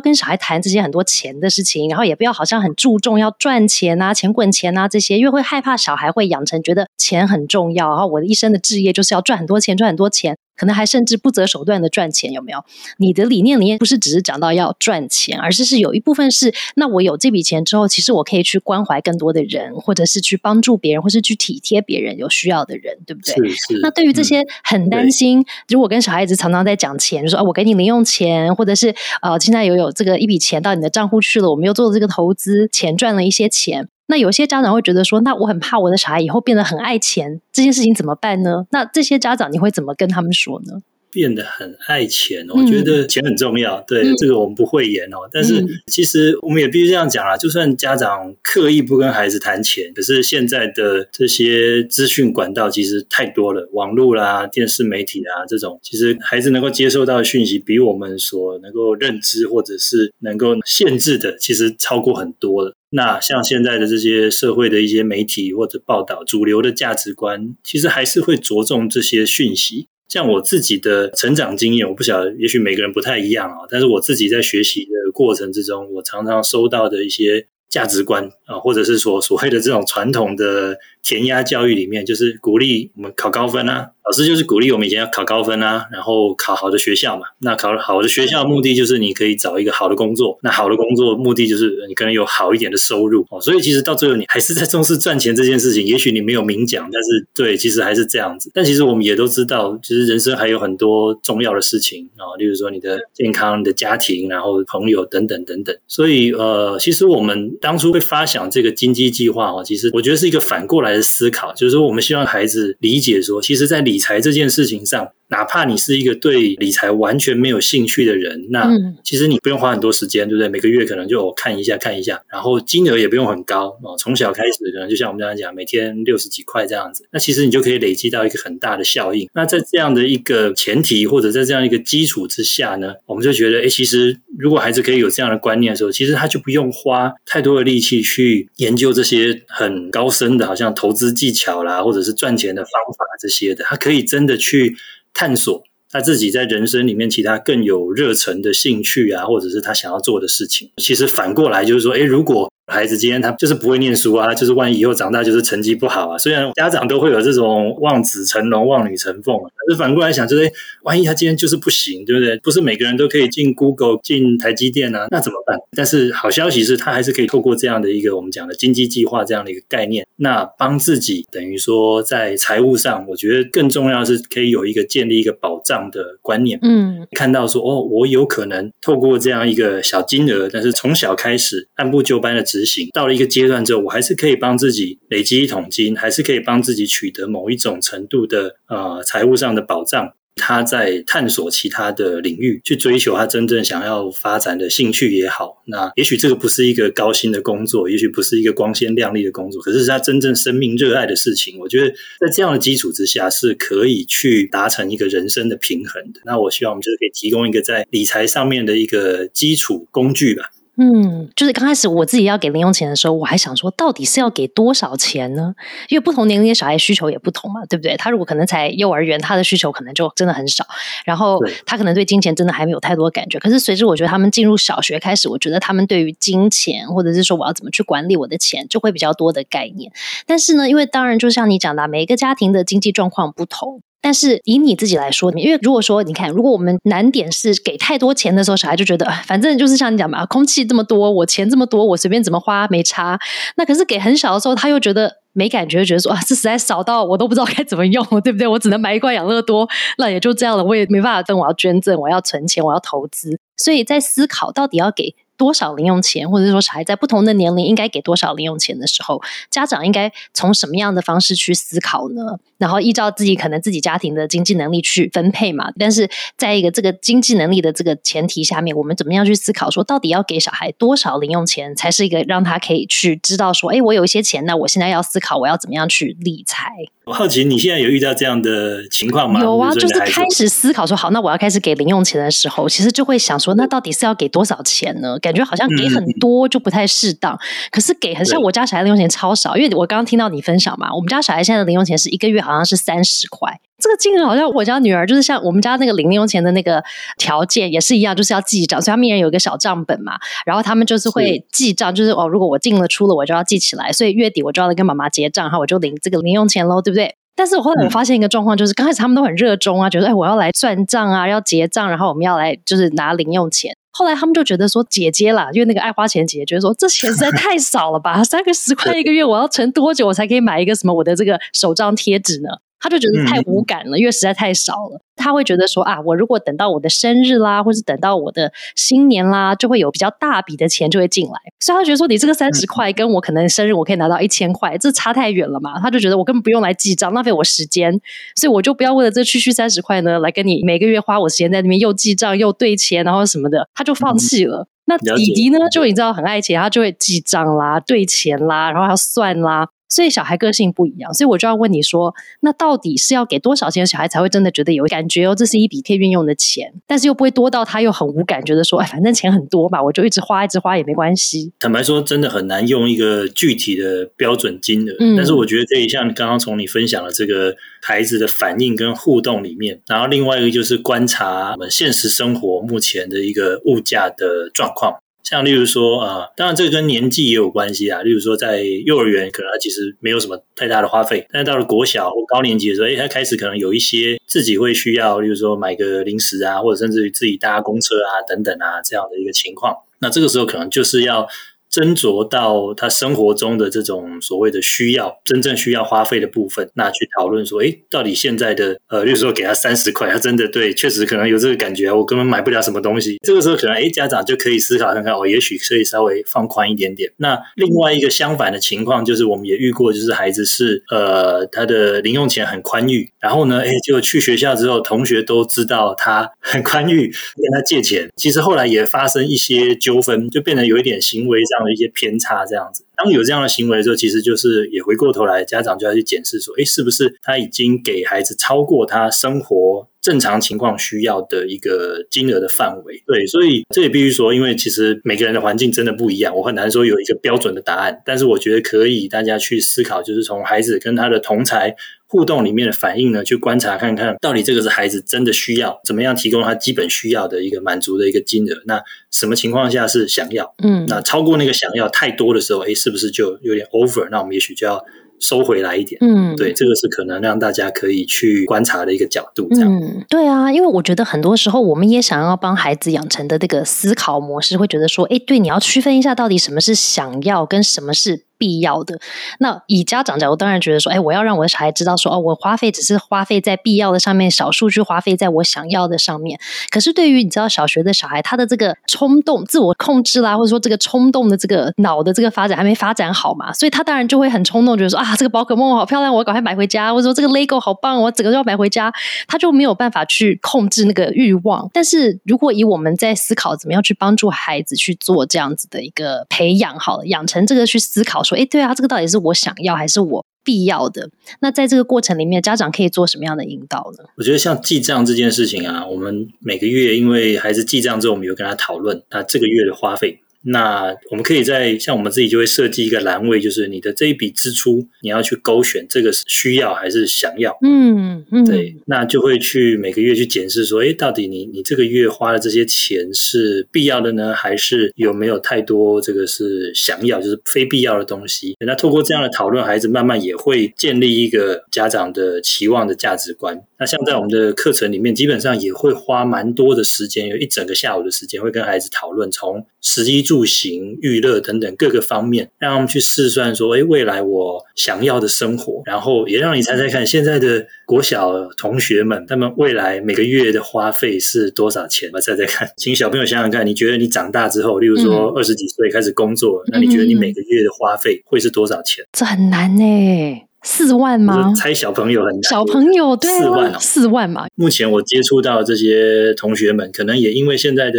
[0.00, 10.36] 跟小孩谈这些很多钱的事情，然后也不要好像很注重要赚钱啊、钱滚钱啊这些，因为会害怕小孩会养成觉得钱很重要，然后我的一生的志业就是要赚很多钱，赚很多钱。
[10.62, 12.64] 可能还甚至不择手段的赚钱，有没有？
[12.98, 23.34] 你的理念里面不是只是讲到要赚钱，而是是有一部分是，那我有这笔钱之后，其实我可以去关怀更多的人，或者是去帮助别人，或是去体贴别人有需要的人，对不对？
[23.34, 23.80] 是是。
[23.82, 33.88] 那对于这些很担心，如果跟小孩子常常在讲钱，就说啊，我给你零用钱，或者是呃，现在有有这个一笔钱到你的账户去了，我们又做了这个投资，钱赚了一些钱。
[34.06, 38.66] 那有些家长会觉得说，那我很怕我的小孩以后变得很爱钱，这件事情怎么办呢？
[38.70, 40.80] 那这些家长你会怎么跟他们说呢？
[41.12, 45.28] 变得很爱钱，我觉得钱很重要，对这个我们不会言哦。
[45.30, 62.74] 但是其实我们也必须这样讲啊，就算家长刻意不跟孩子谈钱，可是现在的这些资讯管道其实太多了，网络啦、电视媒体啊这种，其实孩子能够接受到的讯息，比我们所能够认知或者是能够限制的，其实超过很多了。
[62.94, 69.86] 那像现在的这些社会的一些媒体或者报道，主流的价值观，其实还是会着重这些讯息。
[70.12, 73.56] 像我自己的成长经验，我不晓得，也许每个人不太一样啊。
[73.70, 83.90] 但是我自己在学习的过程之中，我常常收到的一些价值观啊，或者是说所谓的这种传统的填鸭教育里面，就是鼓励我们考高分啊。
[84.04, 87.22] 老师就是鼓励我们以前要考高分啊，然后考好的学校嘛。
[87.38, 90.36] 那考好的学校目的就是你可以找一个好的工作。
[90.42, 93.40] 那好的工作目的就是你可能有好一点的收入哦。
[93.40, 95.86] 所以其实到最后你还是在重视赚钱这件事情。
[95.86, 98.50] 也许你没有明讲，但是对，其实还是这样子。
[98.52, 105.76] 但其实我们也都知道，其实人生还有很多重要的事情啊，例如说你的健康、你的家庭，然后朋友等等等等。
[105.86, 118.70] 所以呃，其实我们当初会发想这个金鸡计划哦，其实我觉得是一个反过来的思考，就是说我们希望孩子理解说，其实在理财这件事情上，哪怕你是一个对理财完全没有兴趣的人，那
[119.02, 120.46] 其实你不用花很多时间，对不对？
[120.46, 123.96] 每个月可能就看一下看一下，然后金额也不用很高哦。
[123.98, 129.26] 从小开始，可能就像我们刚才讲，每天六十几块这样子，那其实你就可以累积到一个很大的效应。
[129.32, 144.76] 那在这样的一个前提或者在这样一个基础之下呢，我们就觉得，哎，其实如果孩子可以有这样的观念的时候，其实他就不用花太多的力气去研究这些很高深的，好像投资技巧啦，或者是赚钱的方法这些的，他可以真的去
[145.14, 150.70] 探索他自己在人生里面其他更有热忱的兴趣啊，或者是他想要做的事情。
[150.76, 156.16] 其实反过来就是说，哎，如果孩子今天他就是不会念书啊，就是万一以后长大就是成绩不好啊。
[156.16, 160.50] 虽然家长都会有这种望子成龙、望女成凤，但是反过来想，就是
[160.84, 162.36] 万一他今天就是不行，对不对？
[162.38, 165.58] 不是每个人都可以进 Google、进台积电啊，那怎么办？
[165.76, 176.60] 但是好消息是他还是可以透过这样的一个我们讲的经济计划这样的一个概念，那帮自己等于说在财务上，我觉得更重要是可以有一个建立一个保障的观念。
[176.62, 182.51] 嗯，看到说哦，我有可能透过这样一个小金额，但是从小开始按部就班的。
[182.52, 190.12] 执行到了一个阶段之后，我还是可以帮自己累积一桶金，还是可以帮自己取得某一种程度的呃财务上的保障。
[190.36, 195.62] 他在探索其他的领域，去追求他真正想要发展的兴趣也好。
[195.66, 201.58] 那也许这个不是一个高薪的工作，也许不是一个光鲜亮丽的工作，可是是他真正生命热爱的事情。
[201.58, 206.20] 我觉得在这样的基础之下，是可以去达成一个人生的平衡的。
[206.24, 210.50] 那我希望我们就是可以提供一个在理财上面的一个基础工具吧。
[210.78, 215.54] 嗯，就是刚开始我自己要给零用钱的时候，我还想说，到底是要给多少钱呢？
[215.90, 217.94] 因为不同年龄的小孩需求也不同嘛，对不对？
[217.98, 220.66] 他如果可能才幼儿园，他的需求可能就真的很少，
[221.04, 223.38] 然后他可能对金钱真的还没有太多感觉。
[223.38, 229.92] 可是随着我觉得他们进入小学开始，我觉得他们对于金钱，或者是说我要怎么去管理我的钱，就会比较多的概念。
[230.26, 233.82] 但是呢，因为当然就像你讲的，每一个家庭的经济状况不同。
[234.02, 243.18] 但是以你自己来说，因为如果说你看，如果我们难点是给太多钱的时候，小孩就觉得反正就是像你讲嘛，空气这么多，我钱这么多，我随便怎么花没差。
[243.56, 248.46] 那可是给很小的时候，他又觉得没感觉，觉得说啊，这实在少到我都不知道该怎么用， 对不对？
[248.48, 253.38] 我只能买一罐养乐多，那也就这样了，我也没办法等我要捐赠，我要存钱，我要投资。
[253.56, 255.14] 所以在思考到底要给。
[255.42, 259.20] 多少零用钱，或者说小孩在不同的年龄应该给多少零用钱的时候，
[259.50, 262.38] 家长应该从什么样的方式去思考呢？
[262.58, 265.72] 然后依照自己可能自己家庭的经济能力去分配嘛。
[265.76, 276.70] 但是在一个这个经济能力的这个前提下面，我们怎么样去思考说，到底要给小孩多少零用钱，才是一个让他可以去知道说，哎，我有一些钱，那我现在要思考我要怎么样去理财。
[277.04, 279.40] 我好奇你现在有遇到这样的情况吗？
[279.40, 285.18] 有啊，就是开始思考说，好，那我要开始给零用钱的时候，其实就会想说，那到底是要给多少钱呢？
[285.18, 287.38] 感觉好像给很多就不太适当。
[287.70, 293.60] 可是给很像我家小孩零用钱超少，因为我刚刚听到你分享嘛，我们家小孩现在的零用钱是一个月好像是三十块。
[293.78, 296.84] 这个金额好像我家女儿就是像我们家那个零用钱的那个
[297.18, 300.12] 条件也是一样，就是要记账，所以他们人有一个小账本嘛，
[300.46, 307.16] 然后他们就是会记账，就是哦，如果我进了出了，我就要记起来，所以月底我就要来跟妈妈结账，哈，我就领这个零用钱喽，对不对？
[307.34, 313.74] 但是我后来我发现一个状况，就是刚开始他们都很热衷啊，觉得哎我要来算账啊，要结账，然后我们要来就是拿零用钱。
[313.92, 322.48] 后来他们就觉得说姐姐啦，因为那个爱花钱姐姐觉得说这钱实在 太少了吧，三个十块一个月，我要存多久我才可以买一个什么我的这个手账贴纸呢？
[322.82, 325.00] 他就觉得太无感了，因为实在太少了。
[325.14, 331.32] 他会觉得说啊，我如果等到我的生日啦，或是等到我的新年啦，就会有比较大笔的钱就会进来。
[331.60, 335.78] 所以他觉得说，你这个三十块跟我可能生日我可以拿到一千块，这差太远了嘛。
[335.78, 337.92] 他就觉得我根本不用来记账，浪费我时间，
[338.34, 344.66] 所以我就不要为了这区区三十块呢，来跟你每个月花我时间在那边又记账又对钱，然后什么的，他就放弃了。
[344.86, 349.68] 那弟弟呢，就你知道很爱钱，他就会记账啦、对钱啦，然后还要算啦。
[349.92, 355.34] 所以小孩个性不一样，所以我就要问你说，那到底是要给多少钱，小孩才会真的觉得有感觉哦？
[355.34, 361.52] 这是一笔可以运用的钱，但是又不会多到他又很无感，觉得说，哎，反正钱很多嘛，我就一直花，一直花也没关系。
[361.60, 375.01] 坦白说，真的很难用一个具体的标准金额，但是我觉得可以像刚刚从你分享的这个孩子的反应跟互动里面，然后另外一个就是观察我们现实生活目前的一个物价的状况。
[375.22, 378.02] 像例如说啊，当然这个跟年纪也有关系啊。
[378.02, 389.74] 例如说，在幼儿园可能他其实没有什么太大的花费，但是到了国小或高年级的时候，哎，他开始可能有一些自己会需要，例如说买个零食啊，或者甚至于自己搭公车啊等等啊这样的一个情况。
[390.00, 391.28] 那这个时候可能就是要
[391.72, 403.16] 斟酌到他生活中的这种所谓的需要，真正需要花费的部分，那去讨论说，哎，到底现在的呃，例如说给他三十块，他真的对，确实可能有这个感觉，我根本买不了什么东西。
[403.24, 407.10] 这个时候可能，哎，家长就可以思考看看，哦，也许可以稍微放宽一点点。
[407.16, 422.84] 那另外一个相反的情况，就是我们也遇过，就是孩子是呃，他的零用钱很宽裕，然后呢，哎，结果去学校之后，同学都知道他很宽裕，跟他借钱，其实后来也发生一些纠纷，就变成有一点行为上的一些偏差这样子。
[422.96, 433.02] 当有这样的行为的时候，其实就是也回过头来，家长就要去检视说，哎，是不是他已经给孩子超过他生活正常情况需要的一个金额的范围？
[433.06, 438.00] 对，所以这也必须说，因为其实每个人的环境真的不一样，我很难说有一个标准的答案。
[438.04, 441.74] 但是我觉得可以大家去思考，就是从孩子跟他的同才。
[442.12, 448.62] 互动里面的反应呢，去观察看看到底这个是孩子真的需要，怎么样提供他基本需要的一个满足的一个金额？
[448.66, 448.78] 那
[449.10, 450.54] 什么情况下是想要？
[450.62, 454.06] 嗯，那超过那个想要太多的时候，哎，是不是就有点 over？
[454.10, 454.84] 那我们也许就要
[455.20, 455.98] 收回来一点。
[456.02, 459.48] 嗯，对，这个是可能让大家可以去观察的一个角度。
[459.50, 468.24] 这样，对啊，因为我觉得很多时候我们也想要帮孩子养成的这个思考模式，会觉得说，哎，对，你要区分一下到底什么是想要跟什么是。
[468.42, 468.98] 必要的
[469.38, 476.40] 那以家长角度，当然觉得说，哎，我要让我的小孩知道说，哦，我花费只是花费在必要的上面，少数去花费在我想要的上面。
[476.68, 488.92] 可是对于你知道小学的小孩，他的这个冲动、自我控制啦，或者说这个冲动的这个脑的这个发展还没发展好嘛，所以他当然就会很冲动，觉得说啊，这个宝可梦好漂亮，我赶快买回家，或者说这个 LEGO 好棒，我整个都要买回家，
[489.28, 491.70] 他就没有办法去控制那个欲望。
[491.72, 498.24] 但是如果以我们在思考怎么样去帮助孩子去做这样子的一个培养，好了，养成这个去思考。
[498.36, 501.08] 哎，对啊，这个到底是我想要还是我必要的？
[501.40, 504.04] 那在这个过程里面，家长可以做什么样的引导呢？
[504.16, 510.20] 我觉得像记账这件事情啊，我们每个月因为孩子记账之后，我们有跟他讨论他这个月的花费。
[510.44, 517.56] 那我们可以在像我们自己就会设计一个栏位，就是你的这一笔支出，你要去勾选这个是需要还是想要。
[517.62, 528.56] 嗯嗯，对，那就会去每个月去检视说，哎，到底你你这个月花的这些钱是必要的呢，还是有没有太多这个是想要，就是非必要的东西？
[528.58, 533.62] 那透过这样的讨论，孩子慢慢也会建立一个家长的期望的价值观。
[533.78, 540.31] 那像在我们的课程里面，基本上也会花蛮多的时间，有一整个下午的时间，会跟孩子讨论从实际。
[540.32, 552.08] 住行、娱乐等等各个方面，让他们去试算说：“哎，未来我想要的生活。”然后也让你猜猜看，现在的国小同学们，他们未来每个月的花费是多少钱？
[552.14, 559.04] 我猜猜看，请小朋友想想看，你觉得你长大之后，例如说二十几岁开始工作，那你觉得你每个月的花费会是多少钱？
[559.12, 560.51] 这很难呢。
[560.62, 561.52] 四万吗？
[561.54, 562.42] 猜小朋友很难。
[562.44, 564.46] 小朋友对四万，四万嘛。
[564.54, 567.98] 目前我接触到这些同学们，可能也因为现在的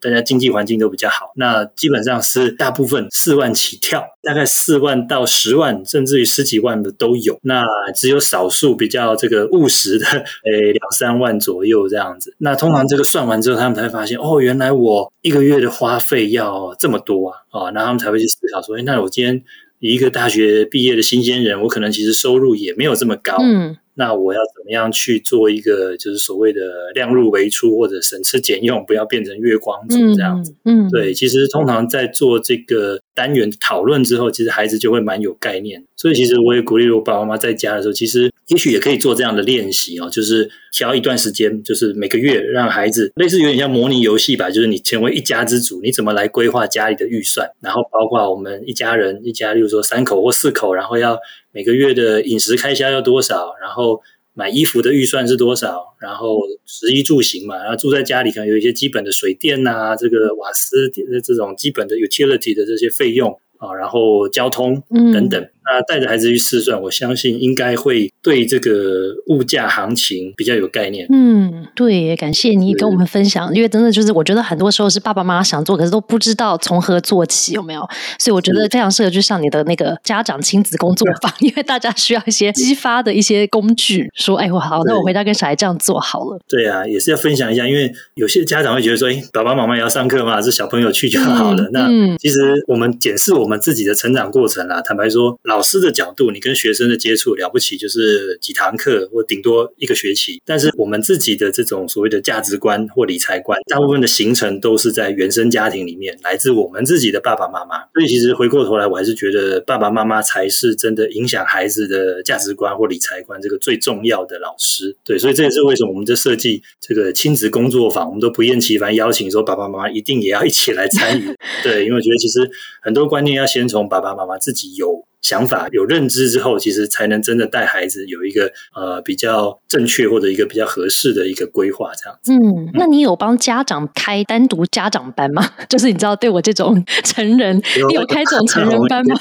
[0.00, 7.38] 大家经济环境都比较好，那基本上是大部分四万起跳，大概四万到十万，甚至于十几万的都有。
[7.42, 10.06] 那只有少数比较这个务实的，
[10.44, 12.34] 诶，两三万左右这样子。
[12.38, 17.38] 那通常这个算完之后，他们才发现，哦，原来我一个月的花费要这么多啊！
[17.50, 19.42] 哦，那他们才会去思考说，哎，那我今天。
[19.78, 23.36] 一个大学毕业的新鲜人，我可能其实收入也没有这么高。
[23.40, 23.76] 嗯。
[23.96, 30.52] 那我要怎么样去做一个就是所谓的量入为出或者省吃俭用，不要变成月光族这样子？
[30.64, 35.84] 嗯，对，其实通常在做这个单元讨论之后，其实孩子就会蛮有概念。
[35.96, 51.18] 所以其实我也鼓励我爸爸妈妈在家的时候，其实也许也可以做这样的练习哦，就是挑一段时间，就是每个月让孩子类似有点像模拟游戏吧，就是你成为一家之主，你怎么来规划家里的预算，然后包括我们一家人一家，例如说三口或四口，然后要。
[51.56, 53.54] 每个月的饮食开销要多少？
[53.62, 55.94] 然后买衣服的预算是多少？
[56.00, 64.82] 然后食衣住行嘛，然后住在家里可能有一些基本的水电啊，这个瓦斯的这种基本的 utility 的这些费用啊，然后交通
[65.12, 65.48] 等等。
[65.64, 71.06] 那带着孩子去试算，我相信应该会对这个物价行情比较有概念。
[71.10, 77.80] 嗯，对，感谢你跟我们分享，因为真的就是我觉得很多时候是爸爸妈妈想做，可是都不知道从何做起，有没有？
[78.18, 84.10] 所以我觉得非常适合去上你的那个家长亲子工作坊，因为大家需要一些激发的一些工具。
[84.14, 86.38] 说，哎，我好，那我回家跟小孩这样做好了。
[86.46, 91.70] 对啊，也是要分享一下，因为有些家长会觉得说，哎，爸爸妈妈也要上课嘛，是小朋友去就好了。
[91.72, 91.88] 那
[92.18, 95.53] 其实我们检视我们自己的成长过程啊，坦白说，老。
[95.54, 100.42] 老师的角度，你跟学生的接触了不起，就是几堂课或顶多一个学期。
[100.44, 107.78] 但是我们自己的这种所谓的价值观或理财观，大部分的形成都是在原生家庭里面，来自我们自己的爸爸妈妈。
[107.92, 114.96] 所以其实回过头来，我还是觉得爸爸妈妈才是真的影响孩子的价值观或理财观这个最重要的老师。
[115.04, 121.32] 对，所以这也是为什么我们在设计这个亲子工作坊，我们都不厌其烦邀请说爸爸妈妈一定也要一起来参与。
[121.62, 122.50] 对，因为我觉得其实
[122.82, 125.04] 很多观念要先从爸爸妈妈自己有。
[125.24, 132.34] 想法有认知之后，其实才能真的带孩子有一个呃比较正确或者一个比较合适的一个规划，这样子。
[132.34, 135.42] 嗯，那你有帮家长开单独家长班吗？
[135.66, 139.18] 就是你知道，对我这种成人，你有开这种成人班吗？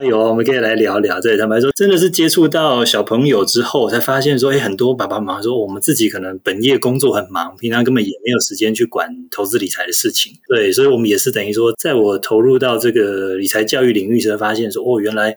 [0.00, 1.20] 有，我们可以 来聊聊。
[1.20, 10.32] 对，坦白说，真的是接触到小朋友之后，才发现说，哎，很多爸爸妈妈说，我们自己可能本业工作很忙，平常根本也没有时间去管投资理财的事情。
[10.48, 15.36] 对，所以我们也是等于说，在我投入到这个理财教育领域时，发现说，哦，原来。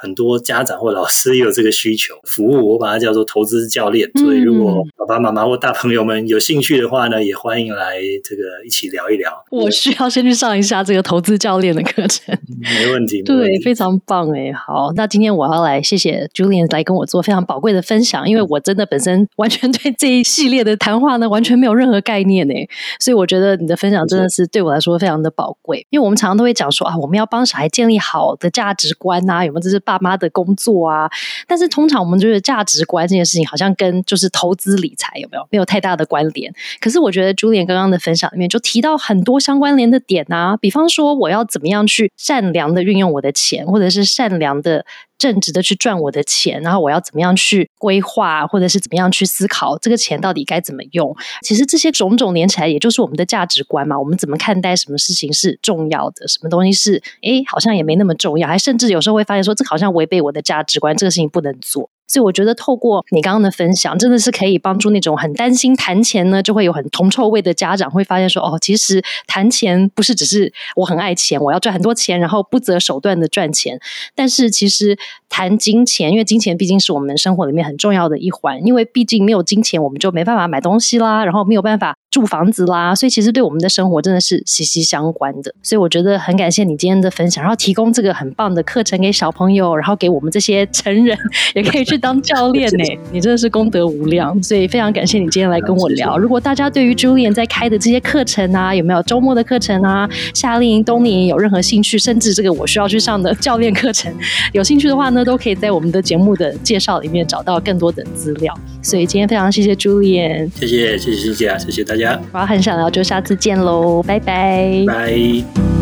[0.00, 4.08] 很多家长或老师也有这个需求， 服务我把它叫做投资教练。
[4.14, 9.32] 所以，如果爸爸妈妈或大朋友们有兴趣的话呢，也欢迎来这个一起聊一聊。
[9.50, 12.32] 我需要先去上一下这个投资教练的课程，
[12.62, 13.22] 没问题。
[13.22, 14.52] 对，非常棒哎。
[14.52, 22.68] 好，那今天我要来谢谢 Julian 来跟我做非常宝贵的分享，因为我真的本身完全对这一系列的谈话呢完全没有任何概念哎，
[23.00, 25.84] 所以我觉得你的分享真的是对我来说非常的宝贵。
[25.90, 29.60] 因为我们常常都会讲说啊，我们要帮小孩建立好的价值观啊，有没有？
[29.60, 31.10] 这是爸妈的工作啊，
[31.46, 36.52] 但是通常我们就是价值观这件事情好像跟就是投资理财有没有没有太大的关联。
[36.78, 44.84] 可是我觉得朱莲刚刚的分享里面就提到很多相关联的点啊，比方说我要怎么样去善良的运用我的钱，或者是善良的。
[45.18, 51.14] 正直的去赚我的钱，然后我要怎么样去规划，或者是怎么样去思考这个钱到底该怎么用？
[51.42, 53.98] 其实这些种种连起来，也就是我们的价值观嘛。
[53.98, 61.90] 我们怎么看待什么事情是重要的，什么东西是哎好像也没那么重要，还甚至有时候会发现说这好像违背我的价值观，这个事情不能做。
[62.08, 73.78] 所以我觉得透过你刚刚的分享，真的是可以帮助那种很担心谈钱呢，就会有很铜臭味的家长，会发现说，哦，其实谈钱不是只是我很爱钱，我要赚很多钱，然后不择手段的赚钱。
[74.14, 74.98] 但是其实
[75.28, 81.96] 谈金钱，因为金钱毕竟是我们生活里面很重要的一环，因为毕竟没有金钱，我们就没办法买东西啦，然后没有办法。
[82.10, 85.54] 住房子啦，所以其实对我们的生活真的是息息相关的。
[85.62, 91.16] 所以我觉得很感谢你今天的分享，然后提供这个很棒的课程给小朋友，然后给我们这些成人
[91.54, 92.84] 也可以去当教练呢。
[93.12, 96.16] 你真的是功德无量，所以非常感谢你今天来跟我聊。
[96.16, 104.10] 如果大家对于 Julian 在开的这些课程啊，有没有周末的课程啊、夏令营、冬令营有任何兴趣，甚至这个我需要去上的教练课程，
[104.54, 108.58] 有兴趣的话呢，都可以在我们的节目的介绍里面找到更多的资料。
[108.82, 111.97] 所以今天非常谢谢 Julian，谢谢谢谢谢谢啊，谢谢大家。
[112.32, 115.77] 我要很想聊，就下次见喽，拜拜，拜。